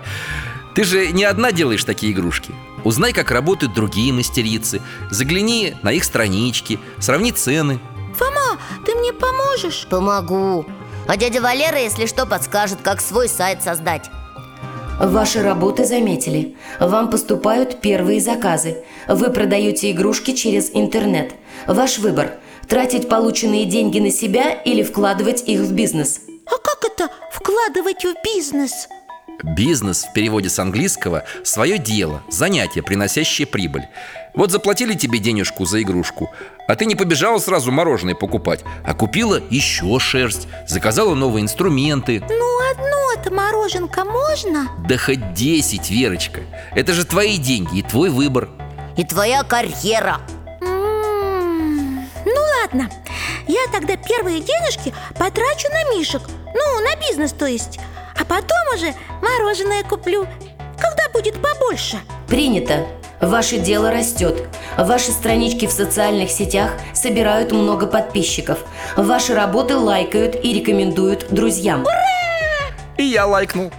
Ты 0.76 0.84
же 0.84 1.12
не 1.12 1.24
одна 1.24 1.52
делаешь 1.52 1.84
такие 1.84 2.14
игрушки 2.14 2.54
Узнай, 2.84 3.14
как 3.14 3.32
работают 3.32 3.74
другие 3.74 4.14
мастерицы 4.14 4.80
Загляни 5.10 5.74
на 5.82 5.92
их 5.92 6.04
странички 6.04 6.80
Сравни 7.00 7.32
цены 7.32 7.80
Фома, 8.16 8.60
ты 8.86 8.94
мне 8.94 9.12
поможешь? 9.12 9.88
Помогу 9.90 10.68
А 11.08 11.18
дядя 11.18 11.42
Валера, 11.42 11.80
если 11.80 12.06
что, 12.06 12.28
подскажет, 12.28 12.80
как 12.84 13.02
свой 13.02 13.28
сайт 13.28 13.64
создать 13.64 14.12
Ваши 15.00 15.42
работы 15.42 15.86
заметили. 15.86 16.56
Вам 16.80 17.10
поступают 17.10 17.82
первые 17.82 18.22
заказы. 18.22 18.84
Вы 19.08 19.32
продаете 19.32 19.90
игрушки 19.90 20.36
через 20.36 20.70
интернет. 20.72 21.34
Ваш 21.66 21.98
выбор– 21.98 22.34
тратить 22.68 23.10
полученные 23.10 23.66
деньги 23.66 24.00
на 24.00 24.12
себя 24.12 24.54
или 24.54 24.84
вкладывать 24.84 25.44
их 25.48 25.62
в 25.62 25.74
бизнес. 25.74 26.22
А 26.46 26.58
как 26.58 26.84
это 26.86 27.10
вкладывать 27.32 28.04
в 28.04 28.14
бизнес? 28.24 28.88
Бизнес 29.44 30.06
в 30.06 30.14
переводе 30.14 30.50
с 30.50 30.60
английского– 30.60 31.24
свое 31.44 31.78
дело, 31.78 32.24
занятие, 32.30 32.82
приносящее 32.82 33.46
прибыль 33.48 33.88
Вот 34.36 34.52
заплатили 34.52 34.94
тебе 34.94 35.20
денежку 35.20 35.66
за 35.66 35.82
игрушку, 35.82 36.30
а 36.68 36.76
ты 36.76 36.86
не 36.86 36.96
побежала 36.96 37.40
сразу 37.40 37.72
мороженое 37.72 38.16
покупать 38.16 38.62
А 38.86 38.94
купила 38.94 39.42
еще 39.50 40.00
шерсть, 40.00 40.48
заказала 40.68 41.14
новые 41.14 41.44
инструменты 41.44 42.24
Ну, 42.30 42.60
одно-то 42.72 43.34
мороженка 43.34 44.06
можно? 44.06 44.70
Да 44.88 44.98
хоть 44.98 45.34
десять, 45.34 45.90
Верочка 45.90 46.42
Это 46.74 46.94
же 46.94 47.04
твои 47.06 47.38
деньги 47.38 47.80
и 47.80 47.82
твой 47.82 48.10
выбор 48.10 48.50
И 48.96 49.04
твоя 49.04 49.44
карьера 49.44 50.22
ладно, 52.64 52.90
я 53.48 53.62
тогда 53.72 53.96
первые 53.96 54.40
денежки 54.40 54.94
потрачу 55.18 55.68
на 55.70 55.96
мишек 55.96 56.22
Ну, 56.54 56.82
на 56.82 56.96
бизнес 57.08 57.32
то 57.34 57.46
есть 57.46 57.80
А 58.20 58.26
потом 58.26 58.58
уже 58.74 58.94
мороженое 59.22 59.84
куплю 59.84 60.28
Когда 60.80 61.10
будет 61.14 61.36
побольше 61.42 61.98
Принято. 62.28 62.86
Ваше 63.22 63.58
дело 63.58 63.90
растет. 63.90 64.50
Ваши 64.78 65.12
странички 65.12 65.66
в 65.66 65.72
социальных 65.72 66.30
сетях 66.30 66.72
собирают 66.94 67.54
много 67.54 67.88
подписчиков. 67.88 68.60
Ваши 68.98 69.34
работы 69.34 69.78
лайкают 69.78 70.36
и 70.44 70.54
рекомендуют 70.54 71.28
друзьям. 71.30 71.86
И 72.98 73.04
я 73.04 73.26
лайкнул 73.26 73.72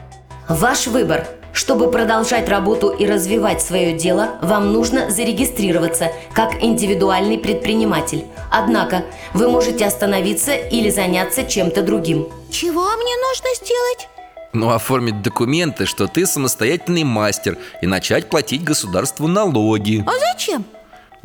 Ваш 0.49 0.87
выбор. 0.87 1.27
Чтобы 1.55 1.89
продолжать 1.89 2.49
работу 2.49 2.89
и 2.89 3.07
развивать 3.07 3.63
свое 3.63 3.93
дело, 3.93 4.31
вам 4.43 4.73
нужно 4.73 5.09
зарегистрироваться 5.09 6.11
как 6.35 6.63
индивидуальный 6.63 7.39
предприниматель. 7.39 8.25
Однако 8.51 9.05
вы 9.35 9.49
можете 9.49 9.87
остановиться 9.87 10.53
или 10.53 10.91
заняться 10.91 11.45
чем-то 11.45 11.83
другим. 11.83 12.27
Чего 12.51 12.83
мне 12.83 13.15
нужно 13.29 13.55
сделать? 13.55 14.09
Ну, 14.53 14.71
оформить 14.71 15.23
документы, 15.23 15.87
что 15.87 16.07
ты 16.07 16.27
самостоятельный 16.27 17.03
мастер 17.03 17.59
И 17.83 17.89
начать 17.89 18.31
платить 18.31 18.63
государству 18.63 19.27
налоги 19.27 20.05
А 20.07 20.13
зачем? 20.33 20.65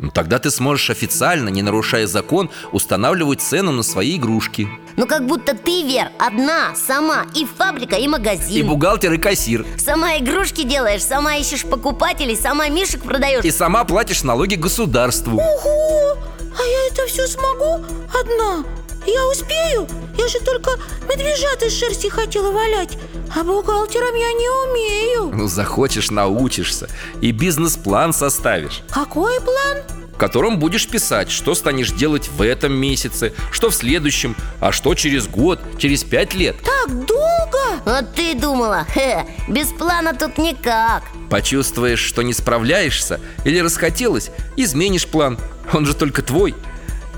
Ну, 0.00 0.10
Тогда 0.10 0.38
ты 0.38 0.50
сможешь 0.50 0.90
официально, 0.90 1.50
не 1.50 1.62
нарушая 1.62 2.06
закон, 2.06 2.50
устанавливать 2.72 3.42
цену 3.42 3.70
на 3.70 3.82
свои 3.82 4.16
игрушки. 4.16 4.68
Ну 4.96 5.06
как 5.06 5.26
будто 5.26 5.54
ты, 5.54 5.82
Вер, 5.82 6.08
одна, 6.18 6.74
сама 6.74 7.26
И 7.34 7.46
фабрика, 7.46 7.96
и 7.96 8.04
И 8.04 8.08
магазин 8.08 8.66
бухгалтер, 8.66 9.12
и 9.12 9.18
кассир. 9.18 9.66
Сама 9.78 10.18
игрушки 10.18 10.62
делаешь, 10.62 11.02
сама 11.02 11.36
ищешь 11.36 11.64
покупателей 11.64 12.36
Сама 12.36 12.68
мишек 12.68 13.02
продаешь. 13.02 13.44
И 13.44 13.50
сама 13.50 13.84
платишь 13.84 14.22
налоги 14.22 14.54
государству. 14.54 15.38
Ого! 15.38 16.18
А 16.58 16.62
я 16.62 16.86
это 16.90 17.06
все 17.06 17.26
смогу? 17.26 17.84
Одна? 18.08 18.64
Я 19.06 19.26
успею? 19.28 19.88
Я 20.18 20.28
же 20.28 20.38
только 20.40 20.72
медвежат 21.08 21.62
из 21.62 21.78
шерсти 21.78 22.08
хотела 22.08 22.52
валять 22.52 22.98
А 23.34 23.42
бухгалтером 23.42 24.14
я 24.14 24.32
не 24.32 24.48
умею 24.70 25.30
Ну, 25.34 25.48
захочешь, 25.48 26.10
научишься 26.10 26.88
И 27.20 27.30
бизнес-план 27.32 28.12
составишь 28.12 28.82
Какой 28.90 29.40
план? 29.40 29.78
В 30.14 30.18
котором 30.20 30.58
будешь 30.58 30.86
писать, 30.86 31.30
что 31.30 31.54
станешь 31.54 31.92
делать 31.92 32.28
в 32.28 32.42
этом 32.42 32.74
месяце 32.74 33.32
Что 33.50 33.70
в 33.70 33.74
следующем, 33.74 34.36
а 34.60 34.70
что 34.72 34.94
через 34.94 35.26
год, 35.26 35.60
через 35.78 36.04
пять 36.04 36.34
лет 36.34 36.56
Так 36.62 37.06
долго? 37.06 37.80
Вот 37.86 38.14
ты 38.14 38.34
думала, 38.34 38.86
хе, 38.92 39.24
без 39.48 39.68
плана 39.68 40.14
тут 40.14 40.36
никак 40.36 41.04
Почувствуешь, 41.30 42.00
что 42.00 42.20
не 42.20 42.34
справляешься 42.34 43.18
Или 43.46 43.60
расхотелось, 43.60 44.30
изменишь 44.56 45.06
план 45.06 45.38
Он 45.72 45.86
же 45.86 45.94
только 45.94 46.20
твой 46.20 46.54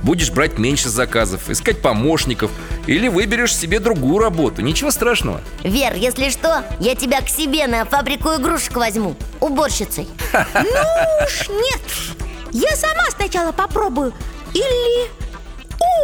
Будешь 0.02 0.30
брать 0.30 0.58
меньше 0.58 0.88
заказов, 0.88 1.48
искать 1.48 1.80
помощников 1.80 2.50
Или 2.86 3.08
выберешь 3.08 3.56
себе 3.56 3.78
другую 3.78 4.18
работу. 4.18 4.62
Ничего 4.62 4.90
страшного. 4.90 5.40
Вер, 5.62 5.94
если 5.94 6.30
что, 6.30 6.64
я 6.80 6.94
тебя 6.94 7.20
к 7.20 7.28
себе 7.28 7.66
на 7.66 7.84
фабрику 7.84 8.30
игрушек 8.34 8.76
возьму 8.76 9.14
Уборщицей. 9.40 10.08
Ну 10.32 11.24
уж 11.24 11.48
нет. 11.48 11.80
Я 12.50 12.76
сама 12.76 13.04
сначала 13.10 13.52
попробую. 13.52 14.12
Или... 14.54 15.10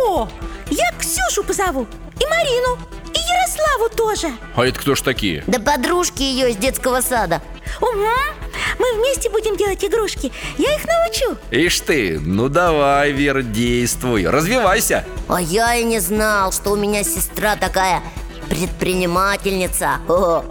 О, 0.06 0.28
я 0.70 0.90
Ксюшу 0.98 1.44
позову 1.44 1.86
И 2.18 2.26
Марину 2.26 2.78
И 3.14 3.18
Ярославу 3.18 3.88
тоже. 3.94 4.32
А 4.56 4.64
это 4.66 4.78
кто 4.78 4.94
ж 4.94 5.02
такие? 5.02 5.44
Да 5.46 5.58
подружки 5.58 6.22
ее 6.22 6.50
из 6.50 6.56
детского 6.56 7.00
сада. 7.00 7.42
Угу. 7.80 8.37
Мы 8.78 8.98
вместе 8.98 9.28
будем 9.30 9.56
делать 9.56 9.84
игрушки. 9.84 10.32
Я 10.56 10.74
их 10.74 10.86
научу. 10.86 11.38
Ишь 11.50 11.80
ты, 11.80 12.20
ну 12.20 12.48
давай, 12.48 13.12
Вера, 13.12 13.42
действуй. 13.42 14.26
Развивайся. 14.26 15.04
А 15.28 15.40
я 15.40 15.74
и 15.74 15.84
не 15.84 16.00
знал, 16.00 16.52
что 16.52 16.70
у 16.70 16.76
меня 16.76 17.02
сестра 17.02 17.56
такая 17.56 18.02
предпринимательница. 18.48 19.98
О, 20.08 20.44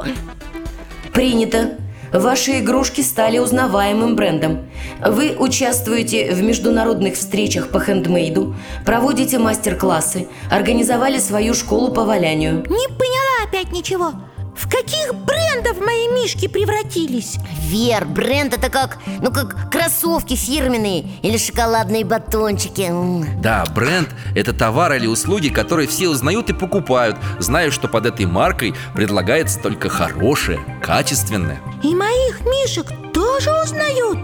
Принято. 1.14 1.78
Ваши 2.14 2.60
игрушки 2.60 3.02
стали 3.02 3.38
узнаваемым 3.38 4.16
брендом. 4.16 4.70
Вы 5.06 5.36
участвуете 5.38 6.34
в 6.34 6.42
международных 6.42 7.16
встречах 7.16 7.70
по 7.70 7.82
хендмейду, 7.82 8.56
проводите 8.86 9.40
мастер-классы, 9.40 10.28
организовали 10.50 11.20
свою 11.20 11.54
школу 11.54 11.92
по 11.94 12.06
валянию. 12.06 12.60
Не 12.70 12.88
поняла 12.88 13.44
опять 13.46 13.74
ничего 13.74 14.14
В 14.58 14.68
каких 14.70 15.14
брендов 15.14 15.80
мои 15.80 16.08
мишки 16.08 16.48
превратились? 16.48 17.38
Вер, 17.62 18.06
бренд 18.06 18.54
это 18.56 18.70
как, 18.70 18.98
ну 19.22 19.32
как 19.32 19.70
кроссовки 19.72 20.36
фирменные 20.36 21.02
Или 21.22 21.38
шоколадные 21.38 22.04
батончики 22.04 22.82
М. 22.82 23.40
Да, 23.40 23.64
бренд– 23.76 24.10
это 24.36 24.54
товар 24.54 24.94
или 24.94 25.06
услуги, 25.06 25.50
которые 25.50 25.88
все 25.88 26.10
узнают 26.10 26.50
и 26.50 26.54
покупают 26.54 27.18
Зная, 27.40 27.70
что 27.70 27.88
под 27.88 28.08
этой 28.08 28.26
маркой 28.26 28.74
предлагается 28.96 29.60
только 29.60 29.90
хорошее, 29.90 30.60
качественное 30.82 31.60
И 31.84 31.94
моих 31.94 32.42
мишек 32.42 32.88
тоже 33.14 33.52
узнают 33.64 34.18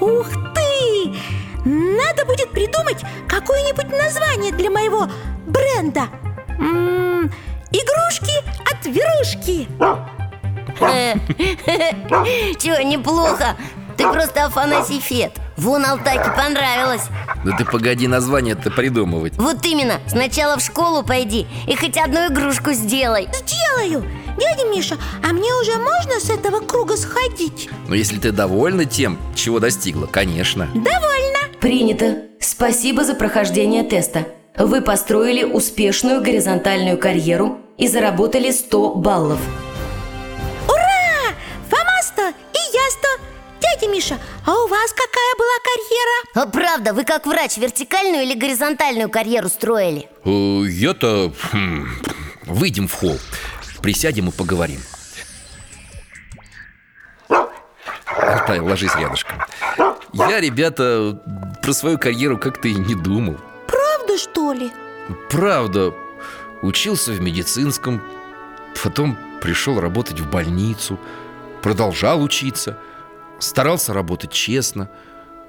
Ух 0.00 0.26
ты! 0.54 1.14
Надо 1.66 2.24
будет 2.24 2.50
придумать 2.50 3.02
какое-нибудь 3.28 3.90
название 3.90 4.52
для 4.52 4.70
моего 4.70 5.06
бренда 5.46 6.08
М, 6.58 7.30
Игрушки 7.70 8.32
от 8.70 8.86
Верушки 8.86 9.68
Чего, 12.58 12.82
неплохо 12.82 13.56
Ты 13.96 14.04
просто 14.12 14.44
Афанасий 14.44 15.00
Фет 15.00 15.32
Вон 15.56 15.84
Алтайке 15.84 16.30
понравилось 16.36 17.04
Да 17.44 17.56
ты 17.56 17.64
погоди 17.64 18.06
название-то 18.06 18.70
придумывать 18.70 19.36
Вот 19.36 19.64
именно, 19.64 20.00
сначала 20.06 20.56
в 20.58 20.60
школу 20.60 21.02
пойди 21.02 21.46
И 21.66 21.74
хоть 21.76 21.96
одну 21.96 22.26
игрушку 22.28 22.72
сделай 22.72 23.28
Сделаю! 23.32 24.04
Дядя 24.38 24.68
Миша, 24.68 24.96
а 25.24 25.32
мне 25.32 25.52
уже 25.54 25.72
можно 25.78 26.20
с 26.20 26.28
этого 26.28 26.60
круга 26.60 26.96
сходить? 26.96 27.70
Но 27.88 27.94
если 27.94 28.18
ты 28.18 28.32
довольна 28.32 28.84
тем, 28.84 29.18
чего 29.34 29.60
достигла, 29.60 30.06
конечно 30.06 30.66
Довольно! 30.74 31.38
Принято. 31.60 32.22
Спасибо 32.38 33.02
за 33.02 33.14
прохождение 33.14 33.82
теста. 33.82 34.26
Вы 34.58 34.80
построили 34.80 35.44
успешную 35.44 36.22
горизонтальную 36.22 36.96
карьеру 36.98 37.60
и 37.76 37.88
заработали 37.88 38.50
100 38.50 38.94
баллов. 38.94 39.38
Ура! 40.66 41.34
Фома 41.68 42.02
100 42.02 42.22
и 42.28 42.74
я 42.74 42.90
100 42.90 43.08
Дядя 43.60 43.92
Миша, 43.92 44.18
а 44.46 44.52
у 44.52 44.66
вас 44.68 44.92
какая 44.92 45.34
была 45.38 45.58
карьера? 45.64 46.46
А 46.46 46.46
правда, 46.50 46.94
вы 46.94 47.04
как 47.04 47.26
врач 47.26 47.58
вертикальную 47.58 48.22
или 48.22 48.34
горизонтальную 48.34 49.10
карьеру 49.10 49.48
строили? 49.48 50.08
Э, 50.24 50.66
Я-то... 50.68 51.32
хм, 51.52 51.88
Выйдем 52.46 52.86
в 52.88 52.94
холл 52.94 53.18
Присядем 53.82 54.28
и 54.28 54.32
поговорим 54.32 54.80
Алтай, 58.08 58.60
ложись 58.60 58.94
рядышком 58.96 59.42
Я, 60.14 60.40
ребята, 60.40 61.20
про 61.62 61.72
свою 61.72 61.98
карьеру 61.98 62.38
как-то 62.38 62.68
и 62.68 62.74
не 62.74 62.94
думал 62.94 63.36
Правда, 64.16 64.18
что 64.18 64.52
ли? 64.52 64.72
Правда, 65.28 65.94
учился 66.62 67.12
в 67.12 67.20
медицинском 67.20 68.02
Потом 68.82 69.16
пришел 69.40 69.78
работать 69.80 70.20
в 70.20 70.30
больницу 70.30 70.98
Продолжал 71.62 72.22
учиться 72.22 72.78
Старался 73.38 73.92
работать 73.92 74.32
честно. 74.32 74.88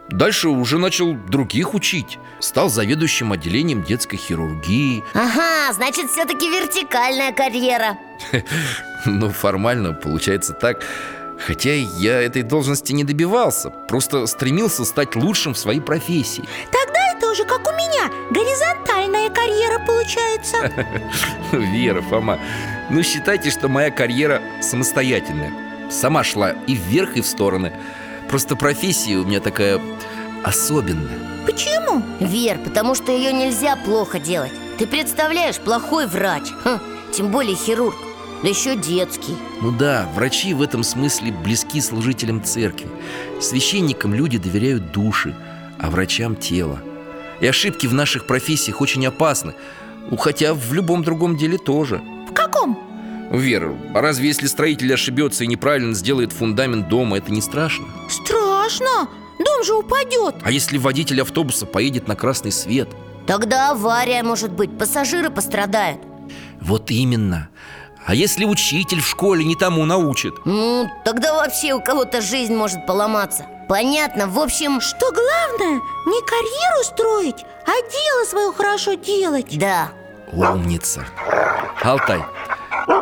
Дальше 0.09 0.49
уже 0.49 0.77
начал 0.77 1.13
других 1.13 1.73
учить 1.73 2.19
Стал 2.39 2.69
заведующим 2.69 3.31
отделением 3.31 3.83
детской 3.83 4.17
хирургии. 4.17 5.03
Ага, 5.13 5.71
значит, 5.73 6.09
все-таки 6.11 6.49
вертикальная 6.49 7.31
карьера. 7.31 7.97
Ну, 9.05 9.29
формально 9.29 9.93
получается 9.93 10.53
так. 10.53 10.83
Хотя 11.39 11.71
я 11.73 12.19
этой 12.21 12.41
должности 12.41 12.93
не 12.93 13.03
добивался 13.03 13.69
Просто 13.69 14.25
стремился 14.25 14.85
стать 14.85 15.15
лучшим 15.15 15.53
в 15.53 15.57
своей 15.57 15.79
профессии. 15.79 16.43
Тогда 16.71 16.99
это 17.15 17.29
уже 17.31 17.45
как 17.45 17.67
у 17.67 17.76
Горизонтальная 18.29 19.29
карьера 19.29 19.79
получается. 19.85 20.71
Вера, 21.51 22.01
Фома 22.01 22.39
Ну, 22.89 23.03
считайте, 23.03 23.49
что 23.51 23.67
моя 23.69 23.89
карьера 23.91 24.41
самостоятельная. 24.61 25.51
Сама 25.89 26.23
шла 26.23 26.51
и 26.67 26.75
вверх, 26.75 27.15
и 27.15 27.21
в 27.21 27.25
стороны. 27.25 27.71
Просто 28.29 28.55
профессия 28.55 29.15
у 29.15 29.23
меня 29.23 29.39
такая 29.39 29.79
особенная. 30.43 31.17
Почему? 31.45 32.03
Вер, 32.19 32.57
потому 32.59 32.93
что 32.95 33.11
ее 33.11 33.31
нельзя 33.31 33.77
плохо 33.77 34.19
делать. 34.19 34.51
Ты 34.77 34.85
представляешь, 34.85 35.57
плохой 35.57 36.05
врач 36.05 36.43
Хм, 36.63 36.79
Тем 37.13 37.31
более 37.31 37.55
хирург 37.55 37.95
да 38.43 38.49
еще 38.49 38.75
детский. 38.75 39.35
Ну 39.61 39.71
да, 39.71 40.07
врачи 40.13 40.53
в 40.53 40.61
этом 40.61 40.83
смысле 40.83 41.31
близки 41.31 41.81
служителям 41.81 42.43
церкви. 42.43 42.87
Священникам 43.41 44.13
люди 44.13 44.37
доверяют 44.37 44.91
души, 44.91 45.35
а 45.79 45.89
врачам 45.89 46.35
тело 46.35 46.79
И 47.39 47.47
ошибки 47.47 47.87
в 47.87 47.93
наших 47.93 48.25
профессиях 48.25 48.81
очень 48.81 49.05
опасны 49.05 49.53
Ну, 50.09 50.17
хотя 50.17 50.53
в 50.53 50.73
любом 50.73 51.03
другом 51.03 51.37
деле 51.37 51.57
тоже 51.57 52.01
В 52.29 52.33
каком? 52.33 52.79
Вера, 53.31 53.75
а 53.93 54.01
разве 54.01 54.27
если 54.27 54.47
строитель 54.47 54.93
ошибется 54.93 55.43
и 55.43 55.47
неправильно 55.47 55.93
сделает 55.93 56.31
фундамент 56.31 56.87
дома, 56.87 57.17
это 57.17 57.31
не 57.31 57.41
страшно? 57.41 57.85
Страшно 58.09 59.09
Дом 59.37 59.63
же 59.63 59.75
упадет 59.75 60.35
А 60.43 60.51
если 60.51 60.77
водитель 60.77 61.21
автобуса 61.21 61.65
поедет 61.65 62.07
на 62.07 62.15
красный 62.15 62.51
свет? 62.51 62.89
Тогда 63.27 63.71
авария 63.71 64.23
может 64.23 64.51
быть, 64.51 64.77
пассажиры 64.77 65.29
пострадают 65.29 65.99
Вот 66.61 66.89
именно 66.89 67.49
А 68.05 68.15
если 68.15 68.45
учитель 68.45 69.01
в 69.01 69.07
школе 69.07 69.43
не 69.43 69.55
тому 69.55 69.83
научит? 69.85 70.33
Ну, 70.45 70.87
тогда 71.03 71.33
вообще 71.33 71.73
у 71.73 71.81
кого-то 71.81 72.21
жизнь 72.21 72.55
может 72.55 72.85
поломаться 72.87 73.45
Понятно, 73.67 74.27
в 74.27 74.39
общем, 74.39 74.79
Что 74.81 75.11
главное, 75.11 75.81
не 76.05 76.21
карьеру 76.25 76.83
строить, 76.83 77.45
а 77.65 77.71
дело 77.71 78.25
свое 78.25 78.53
хорошо 78.53 78.93
делать. 78.93 79.57
Да. 79.57 79.89
Умница. 80.31 81.05
Алтай, 81.83 82.23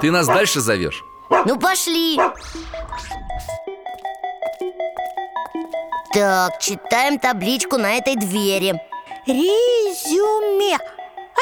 ты 0.01 0.11
нас 0.11 0.27
дальше 0.27 0.59
зовешь? 0.59 1.03
Ну 1.45 1.59
пошли. 1.59 2.19
Так, 6.13 6.59
читаем 6.59 7.19
табличку 7.19 7.77
на 7.77 7.95
этой 7.95 8.15
двери. 8.15 8.79
Резюме. 9.27 10.77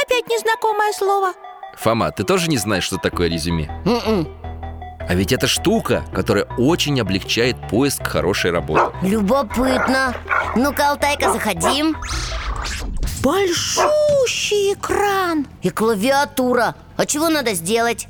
Опять 0.03 0.27
незнакомое 0.27 0.91
слово. 0.93 1.33
Фома, 1.77 2.11
ты 2.11 2.23
тоже 2.23 2.49
не 2.49 2.57
знаешь, 2.57 2.83
что 2.83 2.97
такое 2.97 3.29
резюме? 3.29 3.69
М-м. 3.85 4.27
А 5.07 5.15
ведь 5.15 5.31
это 5.31 5.47
штука, 5.47 6.03
которая 6.13 6.45
очень 6.57 6.99
облегчает 6.99 7.55
поиск 7.69 8.07
хорошей 8.07 8.51
работы 8.51 8.95
Любопытно 9.01 10.15
Ну-ка, 10.55 10.91
Алтайка, 10.91 11.31
заходим 11.31 11.95
Большущий 13.21 14.73
экран 14.73 15.45
И 15.61 15.69
клавиатура 15.69 16.75
А 16.97 17.05
чего 17.05 17.29
надо 17.29 17.53
сделать? 17.53 18.07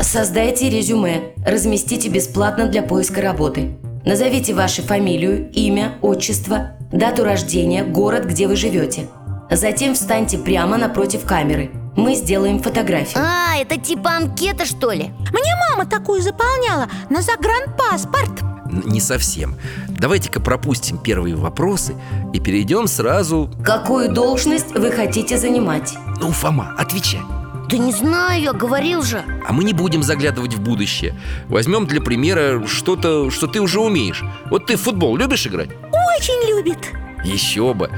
Создайте 0.00 0.68
резюме. 0.68 1.32
Разместите 1.46 2.08
бесплатно 2.08 2.66
для 2.66 2.82
поиска 2.82 3.22
работы. 3.22 3.78
Назовите 4.04 4.54
вашу 4.54 4.82
фамилию, 4.82 5.50
имя, 5.52 5.94
отчество, 6.02 6.72
дату 6.92 7.24
рождения, 7.24 7.82
город, 7.82 8.26
где 8.26 8.46
вы 8.46 8.56
живете. 8.56 9.08
Затем 9.50 9.94
встаньте 9.94 10.38
прямо 10.38 10.76
напротив 10.76 11.24
камеры. 11.24 11.70
Мы 11.96 12.14
сделаем 12.14 12.62
фотографию. 12.62 13.18
А, 13.24 13.56
это 13.56 13.78
типа 13.80 14.10
анкета, 14.16 14.66
что 14.66 14.92
ли? 14.92 15.12
Мне 15.32 15.52
мама 15.70 15.88
такую 15.88 16.20
заполняла 16.20 16.88
на 17.08 17.22
загранпаспорт 17.22 18.42
Не 18.84 19.00
совсем 19.00 19.56
Давайте-ка 19.88 20.40
пропустим 20.40 20.98
первые 20.98 21.34
вопросы 21.36 21.94
и 22.34 22.40
перейдем 22.40 22.86
сразу... 22.86 23.50
Какую 23.64 24.12
должность 24.12 24.72
вы 24.74 24.90
хотите 24.90 25.38
занимать? 25.38 25.94
Ну, 26.20 26.32
Фома, 26.32 26.74
отвечай 26.76 27.22
Да 27.70 27.78
не 27.78 27.92
знаю, 27.92 28.42
я 28.42 28.52
говорил 28.52 29.02
же 29.02 29.22
А 29.48 29.52
мы 29.54 29.64
не 29.64 29.72
будем 29.72 30.02
заглядывать 30.02 30.54
в 30.54 30.60
будущее 30.60 31.14
Возьмем 31.48 31.86
для 31.86 32.02
примера 32.02 32.66
что-то, 32.66 33.30
что 33.30 33.46
ты 33.46 33.58
уже 33.60 33.80
умеешь 33.80 34.22
Вот 34.50 34.66
ты 34.66 34.76
в 34.76 34.82
футбол 34.82 35.16
любишь 35.16 35.46
играть? 35.46 35.70
Очень 36.18 36.46
любит 36.54 36.92
Еще 37.24 37.72
бы 37.72 37.90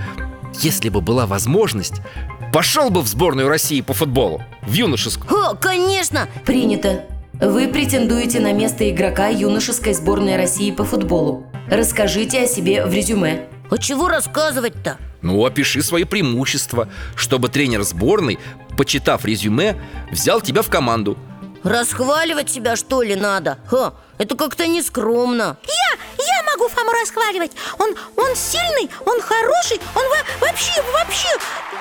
Если 0.60 0.88
бы 0.88 1.00
была 1.00 1.26
возможность 1.26 2.00
Пошел 2.52 2.90
бы 2.90 3.02
в 3.02 3.06
сборную 3.06 3.48
России 3.48 3.80
по 3.80 3.92
футболу 3.92 4.42
В 4.62 4.72
юношескую 4.72 5.50
О, 5.50 5.54
конечно 5.54 6.28
Принято. 6.46 7.04
Вы 7.34 7.68
претендуете 7.68 8.40
на 8.40 8.52
место 8.52 8.88
игрока 8.90 9.28
юношеской 9.28 9.92
сборной 9.94 10.36
России 10.36 10.70
по 10.70 10.84
футболу. 10.84 11.46
Расскажите 11.68 12.42
о 12.42 12.46
себе 12.46 12.84
в 12.84 12.92
резюме. 12.92 13.48
А 13.70 13.76
чего 13.78 14.08
рассказывать-то? 14.08 14.96
Ну, 15.20 15.44
опиши 15.44 15.82
свои 15.82 16.04
преимущества 16.04 16.88
Чтобы 17.14 17.48
тренер 17.48 17.82
сборной, 17.82 18.38
почитав 18.76 19.24
резюме, 19.24 19.76
взял 20.10 20.40
тебя 20.40 20.62
в 20.62 20.70
команду 20.70 21.18
Расхваливать 21.62 22.48
себя, 22.48 22.76
что 22.76 23.02
ли, 23.02 23.14
надо? 23.14 23.58
Ха, 23.66 23.92
это 24.16 24.36
как-то 24.36 24.66
нескромно 24.66 25.58
Я, 25.66 26.24
я 26.24 26.37
могу 26.58 26.68
Фому 26.68 26.90
расхваливать. 26.90 27.52
Он, 27.78 27.94
он 28.16 28.34
сильный, 28.36 28.90
он 29.06 29.20
хороший 29.20 29.80
Он 29.94 30.02
во- 30.08 30.46
вообще, 30.46 30.82
вообще 30.92 31.28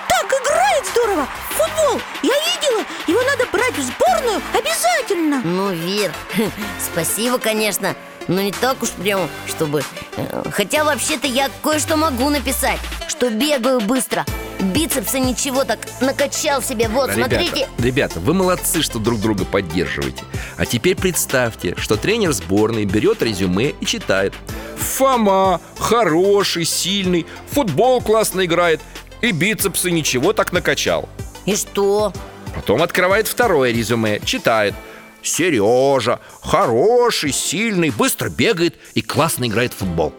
так 0.07 0.25
играет 0.41 0.85
здорово. 0.91 1.27
Футбол, 1.51 2.01
я 2.21 2.33
видела 2.33 2.85
Его 3.07 3.21
надо 3.23 3.45
брать 3.51 3.73
в 3.75 3.81
сборную 3.81 4.41
обязательно. 4.53 5.41
Ну, 5.43 5.71
Вер, 5.71 6.13
спасибо, 6.91 7.39
конечно 7.39 7.95
Но 8.27 8.41
не 8.41 8.51
так 8.51 8.81
уж 8.83 8.89
прям, 8.91 9.27
чтобы 9.47 9.83
э, 10.17 10.43
Хотя 10.51 10.83
вообще-то 10.83 11.27
я 11.27 11.49
кое-что 11.63 11.97
могу 11.97 12.29
написать 12.29 12.79
Что 13.07 13.29
бегаю 13.29 13.81
быстро 13.81 14.25
Бицепсы 14.59 15.19
ничего 15.19 15.63
так 15.63 15.79
накачал 16.01 16.61
себе. 16.61 16.87
Вот, 16.87 17.11
смотрите. 17.11 17.67
Ребята, 17.77 17.83
ребята, 17.83 18.19
вы 18.19 18.33
молодцы, 18.33 18.81
что 18.81 18.99
друг 18.99 19.19
друга 19.19 19.45
поддерживаете. 19.45 20.23
А 20.57 20.65
теперь 20.65 20.95
представьте, 20.95 21.75
что 21.77 21.95
тренер 21.95 22.31
сборной 22.31 22.85
берет 22.85 23.21
резюме 23.21 23.69
и 23.79 23.85
читает. 23.85 24.33
Фома 24.77 25.61
хороший, 25.77 26.65
сильный, 26.65 27.25
футбол 27.49 27.99
классно 28.01 28.45
играет 28.45 28.79
И 29.21 29.31
бицепсы 29.31 29.89
ничего 29.89 30.33
так 30.33 30.53
накачал 30.53 31.09
И 31.45 31.55
что? 31.55 32.13
Потом 32.55 32.81
открывает 32.81 33.27
второе 33.27 33.71
резюме, 33.71 34.19
читает. 34.23 34.73
Сережа 35.21 36.19
хороший, 36.41 37.31
сильный, 37.31 37.89
быстро 37.89 38.29
бегает 38.29 38.75
и 38.93 39.01
классно 39.01 39.45
играет 39.45 39.73
в 39.73 39.77
футбол 39.77 40.13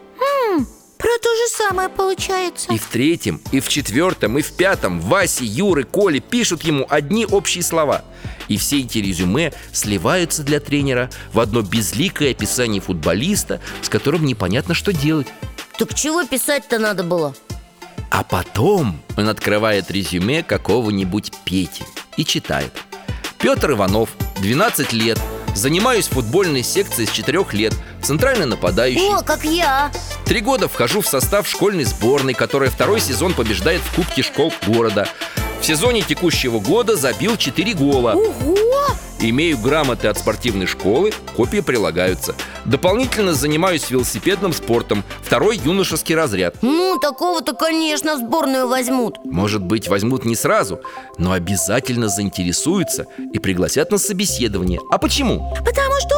Про 0.99 1.17
то 1.23 1.33
же 1.33 1.47
самое 1.55 1.87
получается. 1.87 2.73
И 2.73 2.77
в 2.77 2.87
третьем, 2.87 3.41
и 3.53 3.61
в 3.61 3.69
четвертом, 3.69 4.37
и 4.37 4.41
в 4.41 4.51
пятом 4.51 4.99
Васе, 4.99 5.45
Юры, 5.45 5.85
Коле 5.85 6.19
пишут 6.19 6.63
ему 6.63 6.85
одни 6.89 7.25
общие 7.25 7.63
слова. 7.63 8.03
И 8.49 8.57
все 8.57 8.81
эти 8.81 8.97
резюме 8.97 9.53
сливаются 9.71 10.43
для 10.43 10.59
тренера 10.59 11.09
В 11.31 11.39
одно 11.39 11.61
безликое 11.61 12.31
описание 12.31 12.81
футболиста 12.81 13.61
С 13.81 13.87
которым 13.87 14.25
непонятно, 14.25 14.73
что 14.73 14.91
делать. 14.91 15.27
Так 15.77 15.93
чего 15.93 16.25
писать-то 16.25 16.79
надо 16.79 17.03
было? 17.03 17.33
А 18.09 18.23
потом 18.23 18.99
он 19.15 19.29
открывает 19.29 19.89
резюме 19.91 20.43
какого-нибудь 20.43 21.31
Пети 21.45 21.83
И 22.17 22.25
читает. 22.25 22.73
Петр 23.37 23.71
Иванов, 23.71 24.09
12 24.41 24.91
лет 24.91 25.19
Занимаюсь 25.55 26.07
футбольной 26.07 26.63
секцией 26.63 27.07
с 27.07 27.11
4 27.11 27.45
лет 27.53 27.73
Центральный 28.01 28.45
нападающий 28.45 29.13
О, 29.13 29.21
как 29.21 29.43
я! 29.43 29.91
Три 30.25 30.41
года 30.41 30.67
вхожу 30.67 31.01
в 31.01 31.07
состав 31.07 31.47
школьной 31.47 31.83
сборной, 31.83 32.33
которая 32.33 32.69
второй 32.69 32.99
сезон 32.99 33.33
побеждает 33.33 33.81
в 33.81 33.95
Кубке 33.95 34.23
школ 34.23 34.53
города. 34.65 35.07
В 35.61 35.65
сезоне 35.65 36.01
текущего 36.01 36.59
года 36.59 36.95
забил 36.95 37.35
4 37.35 37.73
гола. 37.73 38.13
Ого! 38.13 38.55
Имею 39.21 39.57
грамоты 39.57 40.07
от 40.07 40.17
спортивной 40.17 40.65
школы, 40.65 41.11
копии 41.35 41.59
прилагаются. 41.59 42.35
Дополнительно 42.63 43.33
занимаюсь 43.33 43.89
велосипедным 43.89 44.53
спортом, 44.53 45.03
второй 45.21 45.57
юношеский 45.57 46.15
разряд. 46.15 46.55
Ну, 46.61 46.97
такого-то, 46.99 47.53
конечно, 47.53 48.15
в 48.15 48.19
сборную 48.19 48.67
возьмут 48.67 49.17
Может 49.25 49.61
быть, 49.61 49.89
возьмут 49.89 50.23
не 50.23 50.35
сразу, 50.35 50.79
но 51.17 51.33
обязательно 51.33 52.07
заинтересуются 52.07 53.07
и 53.33 53.39
пригласят 53.39 53.91
на 53.91 53.97
собеседование. 53.97 54.79
А 54.89 54.97
почему? 54.97 55.53
Потому 55.65 55.99
что 55.99 56.15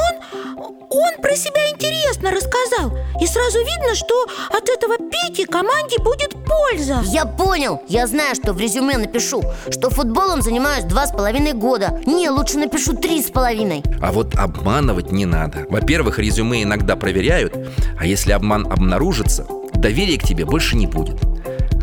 он, 0.92 1.22
про 1.22 1.36
себя 1.36 1.70
интересно 1.70 2.32
рассказал. 2.32 2.98
И 3.22 3.26
сразу 3.26 3.60
видно, 3.60 3.96
что 3.96 4.26
от 4.50 4.68
этого 4.70 4.98
Пети 4.98 5.46
команде 5.46 5.98
будет 6.00 6.36
польза. 6.46 7.02
Я 7.06 7.26
понял, 7.26 7.82
я 7.88 8.08
знаю, 8.08 8.36
что 8.36 8.54
в 8.54 8.60
резюме 8.60 8.98
напишу 8.98 9.44
Что 9.70 9.90
футболом 9.90 10.42
занимаюсь 10.42 10.84
два 10.84 11.08
с 11.08 11.12
половиной 11.12 11.54
года. 11.54 12.00
Не, 12.06 12.30
лучше 12.30 12.58
напишу 12.58 12.94
три 12.96 13.22
с 13.22 13.32
половиной. 13.32 13.84
А 14.02 14.12
вот 14.12 14.36
обманывать 14.36 15.12
не 15.12 15.26
надо. 15.26 15.66
Во-первых, 15.70 16.20
резюме 16.20 16.64
иногда 16.64 16.96
проверяют 16.96 17.56
А 17.98 18.06
если 18.06 18.32
обман 18.32 18.68
обнаружится, 18.72 19.46
доверия 19.74 20.18
к 20.18 20.24
тебе 20.24 20.46
больше 20.46 20.76
не 20.76 20.88
будет. 20.88 21.22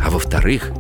А 0.05 0.11
во-вторых, 0.11 0.71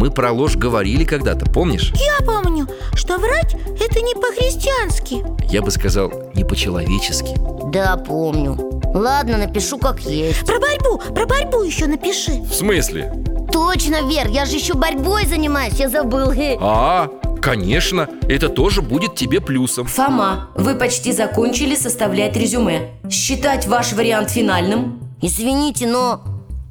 мы 0.00 0.10
про 0.10 0.32
ложь 0.32 0.56
говорили 0.56 1.04
когда-то, 1.04 1.44
помнишь? 1.44 1.92
Я 1.94 2.24
помню, 2.24 2.66
что 2.94 3.18
врать 3.18 3.54
это 3.78 4.00
не 4.00 4.14
по-христиански. 4.14 5.22
Я 5.52 5.60
бы 5.60 5.70
сказал, 5.70 6.10
не 6.34 6.42
по-человечески. 6.42 7.36
Да, 7.70 7.98
помню. 7.98 8.80
Ладно, 8.94 9.36
напишу 9.36 9.76
как 9.76 10.00
есть. 10.00 10.46
Про 10.46 10.58
борьбу, 10.58 11.02
про 11.14 11.26
борьбу 11.26 11.62
еще 11.62 11.86
напиши. 11.86 12.40
В 12.40 12.54
смысле? 12.54 13.12
Точно, 13.52 14.08
Вер, 14.08 14.28
я 14.28 14.46
же 14.46 14.56
еще 14.56 14.72
борьбой 14.72 15.26
занимаюсь, 15.26 15.74
я 15.74 15.90
забыл. 15.90 16.32
А, 16.62 17.08
конечно, 17.42 18.08
это 18.22 18.48
тоже 18.48 18.80
будет 18.80 19.16
тебе 19.16 19.42
плюсом. 19.42 19.86
Фома, 19.86 20.48
вы 20.54 20.76
почти 20.76 21.12
закончили 21.12 21.74
составлять 21.74 22.38
резюме. 22.38 22.88
Считать 23.10 23.66
ваш 23.66 23.92
вариант 23.92 24.30
финальным? 24.30 24.98
Извините, 25.20 25.86
но 25.86 26.22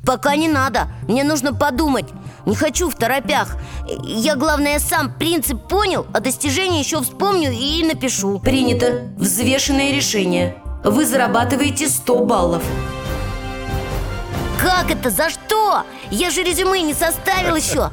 пока 0.04 0.36
не 0.36 0.48
надо. 0.48 0.88
Мне 1.08 1.24
нужно 1.24 1.54
подумать 1.54 2.06
Не 2.46 2.56
хочу 2.56 2.90
в 2.90 2.96
торопях 2.96 3.58
Я, 4.04 4.36
главное, 4.36 4.80
сам 4.80 5.14
принцип 5.14 5.68
понял 5.68 6.06
А 6.14 6.20
достижение 6.20 6.80
еще 6.80 7.02
вспомню 7.02 7.52
и 7.52 7.84
напишу 7.84 8.40
Принято. 8.40 9.10
Взвешенное 9.18 9.92
решение. 9.94 10.56
Вы 10.84 11.06
зарабатываете 11.06 11.88
100 11.90 12.26
баллов. 12.26 12.64
Как 14.62 14.92
это? 14.92 15.10
За 15.10 15.30
что? 15.30 15.84
Я 16.12 16.30
же 16.30 16.44
резюме 16.44 16.82
не 16.82 16.94
составил 16.94 17.56
еще 17.56 17.90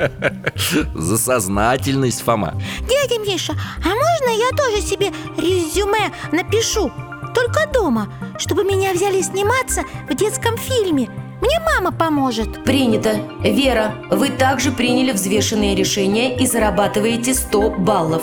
За 0.95 1.19
сознательность, 1.19 2.23
Фома 2.23 2.61
Дядя 2.81 3.21
Миша, 3.21 3.53
а 3.53 3.89
можно 3.89 4.31
я 4.31 4.51
тоже 4.57 4.83
себе 4.83 5.13
резюме 5.37 6.13
напишу? 6.33 6.91
Только 7.35 7.67
дома, 7.73 8.09
чтобы 8.39 8.65
меня 8.65 8.93
взяли 8.95 9.21
сниматься 9.21 9.83
в 10.09 10.15
детском 10.15 10.57
фильме 10.57 11.09
Мне 11.41 11.61
мама 11.61 11.93
поможет 11.93 12.65
Принято. 12.65 13.21
Вера, 13.41 13.95
вы 14.11 14.31
также 14.31 14.73
приняли 14.73 15.13
взвешенное 15.13 15.75
решение 15.75 16.37
и 16.37 16.47
зарабатываете 16.47 17.35
100 17.35 17.71
баллов. 17.71 18.23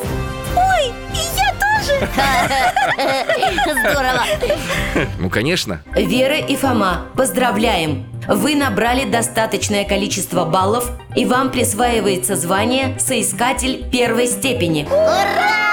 Ой, 0.55 0.93
и 1.13 1.19
я 1.37 1.53
тоже 1.59 2.09
Здорово 3.91 4.23
Ну, 5.19 5.29
конечно 5.29 5.81
Вера 5.95 6.37
и 6.37 6.55
Фома, 6.55 7.05
поздравляем! 7.15 8.05
Вы 8.27 8.55
набрали 8.55 9.03
достаточное 9.09 9.83
количество 9.83 10.45
баллов, 10.45 10.89
и 11.15 11.25
вам 11.25 11.51
присваивается 11.51 12.35
звание 12.37 12.97
«Соискатель 12.97 13.89
первой 13.89 14.27
степени». 14.27 14.87
Ура! 14.89 15.63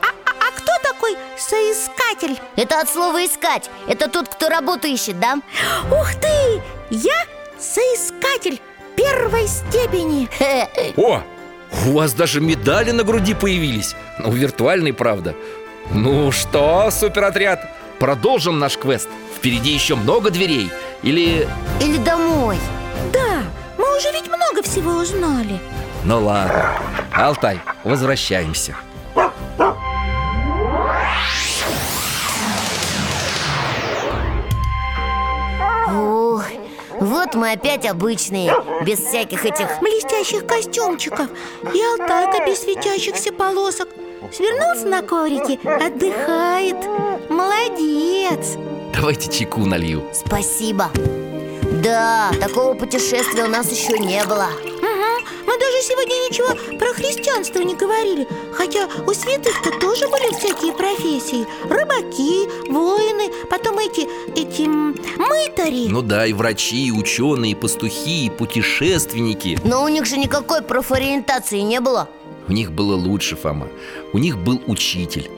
а, 0.00 0.06
а 0.40 0.50
кто 0.56 0.72
такой 0.82 1.16
соискатель? 1.36 1.97
Это 2.56 2.80
от 2.80 2.88
слова 2.88 3.24
искать 3.24 3.70
Это 3.86 4.08
тот, 4.08 4.28
кто 4.28 4.48
работу 4.48 4.86
ищет, 4.88 5.20
да? 5.20 5.36
Ух 5.90 6.14
ты! 6.14 6.62
Я 6.90 7.24
соискатель 7.58 8.60
первой 8.96 9.46
степени. 9.46 10.28
О, 10.96 11.22
у 11.86 11.92
вас 11.92 12.14
даже 12.14 12.40
медали 12.40 12.90
на 12.90 13.04
груди 13.04 13.34
появились. 13.34 13.94
Ну, 14.18 14.32
виртуальные, 14.32 14.94
правда. 14.94 15.34
Ну 15.90 16.32
что, 16.32 16.90
суперотряд, 16.90 17.60
продолжим 17.98 18.58
наш 18.58 18.76
квест. 18.76 19.08
Впереди 19.36 19.70
еще 19.70 19.94
много 19.94 20.30
дверей. 20.30 20.70
Или... 21.02 21.48
Или 21.80 21.98
домой. 21.98 22.58
Да, 23.12 23.42
мы 23.76 23.96
уже 23.96 24.10
ведь 24.12 24.26
много 24.26 24.62
всего 24.62 24.92
узнали. 24.92 25.60
Ну 26.04 26.24
ладно. 26.24 26.78
Алтай, 27.12 27.60
возвращаемся 27.84 28.76
вот 37.00 37.34
мы 37.34 37.52
опять 37.52 37.86
обычные 37.86 38.52
Без 38.84 38.98
всяких 38.98 39.44
этих 39.44 39.68
Блестящих 39.80 40.46
костюмчиков 40.46 41.28
И 41.74 41.82
Алтайка 41.82 42.44
без 42.46 42.60
светящихся 42.60 43.32
полосок. 43.32 43.88
Свернулся 44.32 44.86
на 44.86 45.02
коврике, 45.02 45.58
отдыхает. 45.64 46.76
Молодец. 47.30 48.56
Давайте 48.92 49.30
чайку 49.30 49.60
налью. 49.60 50.02
Спасибо. 50.12 50.90
Да, 51.82 52.30
такого 52.40 52.74
путешествия 52.74 53.44
у 53.44 53.48
нас 53.48 53.70
еще 53.70 53.98
не 53.98 54.24
было 54.24 54.48
мы 55.48 55.58
даже 55.58 55.80
сегодня 55.82 56.12
ничего 56.28 56.78
про 56.78 56.92
христианство 56.92 57.60
не 57.60 57.74
говорили. 57.74 58.28
Хотя 58.52 58.86
у 59.06 59.14
святых-то 59.14 59.70
тоже 59.80 60.06
были 60.08 60.34
всякие 60.38 60.74
профессии. 60.74 61.46
Рыбаки, 61.70 62.70
воины, 62.70 63.32
потом 63.48 63.78
эти, 63.78 64.06
эти 64.38 64.66
м, 64.66 64.94
мытари. 65.16 65.88
Ну 65.88 66.02
да, 66.02 66.26
и 66.26 66.34
врачи, 66.34 66.88
и 66.88 66.92
ученые, 66.92 67.52
и 67.52 67.54
пастухи, 67.54 68.26
и 68.26 68.30
путешественники. 68.30 69.58
Но 69.64 69.84
у 69.84 69.88
них 69.88 70.04
же 70.04 70.18
никакой 70.18 70.60
профориентации 70.60 71.60
не 71.60 71.80
было. 71.80 72.10
У 72.46 72.52
них 72.52 72.70
было 72.72 72.94
лучше, 72.94 73.34
Фома. 73.36 73.68
У 74.12 74.18
них 74.18 74.36
был 74.36 74.60
учитель. 74.66 75.30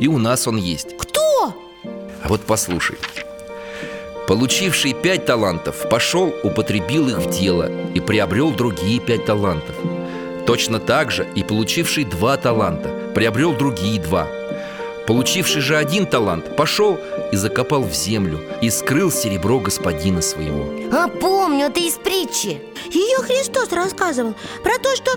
И 0.00 0.08
у 0.08 0.16
нас 0.16 0.48
он 0.48 0.56
есть. 0.56 0.96
Кто? 0.96 1.52
А 2.24 2.28
вот 2.28 2.40
послушай 2.46 2.96
Получивший 4.28 4.92
пять 4.92 5.24
талантов 5.24 5.88
пошел, 5.88 6.34
употребил 6.42 7.08
их 7.08 7.16
в 7.16 7.30
дело 7.30 7.70
И 7.94 8.00
приобрел 8.00 8.50
другие 8.50 9.00
пять 9.00 9.24
талантов. 9.24 9.74
Точно 10.46 10.78
так 10.78 11.10
же 11.10 11.26
и 11.34 11.42
получивший 11.42 12.04
два 12.04 12.36
таланта 12.36 12.90
Приобрел 13.14 13.54
другие 13.54 13.98
два. 13.98 14.28
Получивший 15.06 15.62
же 15.62 15.78
один 15.78 16.04
талант 16.04 16.56
пошел 16.56 16.98
и 17.32 17.36
закопал 17.36 17.82
в 17.84 17.94
землю 17.94 18.38
И 18.60 18.68
скрыл 18.68 19.10
серебро 19.10 19.60
господина 19.60 20.20
своего. 20.20 20.66
А, 20.92 21.08
помню, 21.08 21.68
это 21.68 21.80
из 21.80 21.94
притчи. 21.94 22.60
Ее 22.92 23.16
Христос 23.22 23.72
рассказывал 23.72 24.34
про 24.62 24.78
то, 24.78 24.94
что 24.94 25.10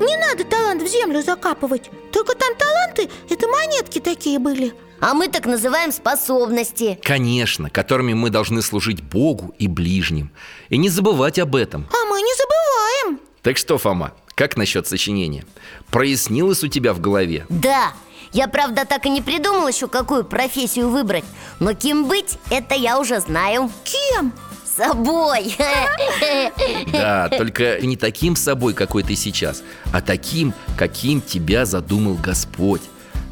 не 0.00 0.16
надо 0.16 0.42
талант 0.42 0.82
в 0.82 0.88
землю 0.88 1.22
закапывать 1.22 1.92
Только 2.10 2.34
там 2.34 2.56
таланты, 2.56 3.08
это 3.30 3.46
монетки 3.46 4.00
такие 4.00 4.40
были 4.40 4.74
А 5.02 5.14
мы 5.14 5.26
так 5.26 5.46
называем 5.46 5.90
способности. 5.90 6.96
Конечно, 7.02 7.70
которыми 7.70 8.14
мы 8.14 8.30
должны 8.30 8.62
служить 8.62 9.02
Богу 9.02 9.52
и 9.58 9.66
ближним. 9.66 10.30
И 10.68 10.76
не 10.76 10.88
забывать 10.88 11.40
об 11.40 11.56
этом. 11.56 11.88
А 11.90 12.04
мы 12.08 12.22
не 12.22 12.32
забываем. 12.36 13.20
Так 13.42 13.56
что, 13.56 13.78
Фома, 13.78 14.12
как 14.36 14.56
насчет 14.56 14.86
сочинения? 14.86 15.44
Прояснилось 15.90 16.62
у 16.62 16.68
тебя 16.68 16.92
в 16.92 17.00
голове? 17.00 17.46
Да, 17.48 17.94
я, 18.32 18.46
правда, 18.46 18.84
так 18.84 19.04
и 19.04 19.10
не 19.10 19.20
придумал 19.20 19.66
еще, 19.66 19.88
какую 19.88 20.22
профессию 20.24 20.88
выбрать. 20.88 21.24
Но 21.58 21.74
кем 21.74 22.06
быть, 22.06 22.38
это 22.48 22.76
я 22.76 23.00
уже 23.00 23.18
знаю. 23.18 23.72
Кем? 23.82 24.32
Собой. 24.76 25.56
Да, 26.92 27.28
только 27.28 27.84
не 27.84 27.96
таким 27.96 28.36
собой, 28.36 28.74
какой 28.74 29.02
ты 29.02 29.16
сейчас 29.16 29.62
А 29.92 30.00
таким, 30.00 30.54
каким 30.76 31.20
тебя 31.20 31.66
задумал 31.66 32.14
Господь 32.14 32.82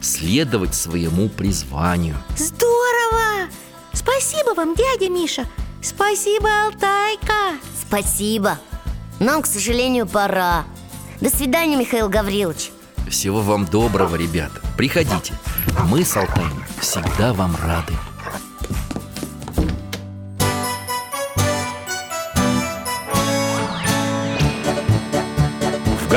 Следовать 0.00 0.74
своему 0.74 1.28
призванию. 1.28 2.16
Здорово! 2.36 3.50
Спасибо 3.92 4.54
вам, 4.54 4.74
дядя 4.74 5.10
Миша. 5.10 5.46
Спасибо, 5.82 6.48
Алтайка. 6.64 7.58
Спасибо. 7.86 8.58
Нам, 9.18 9.42
к 9.42 9.46
сожалению, 9.46 10.06
пора. 10.06 10.64
До 11.20 11.28
свидания, 11.28 11.76
Михаил 11.76 12.08
Гаврилович. 12.08 12.70
Всего 13.08 13.40
вам 13.40 13.66
доброго, 13.66 14.16
ребята. 14.16 14.60
Приходите. 14.76 15.34
Мы 15.86 16.04
с 16.04 16.16
Алтаем 16.16 16.64
всегда 16.80 17.32
вам 17.32 17.54
рады 17.62 17.94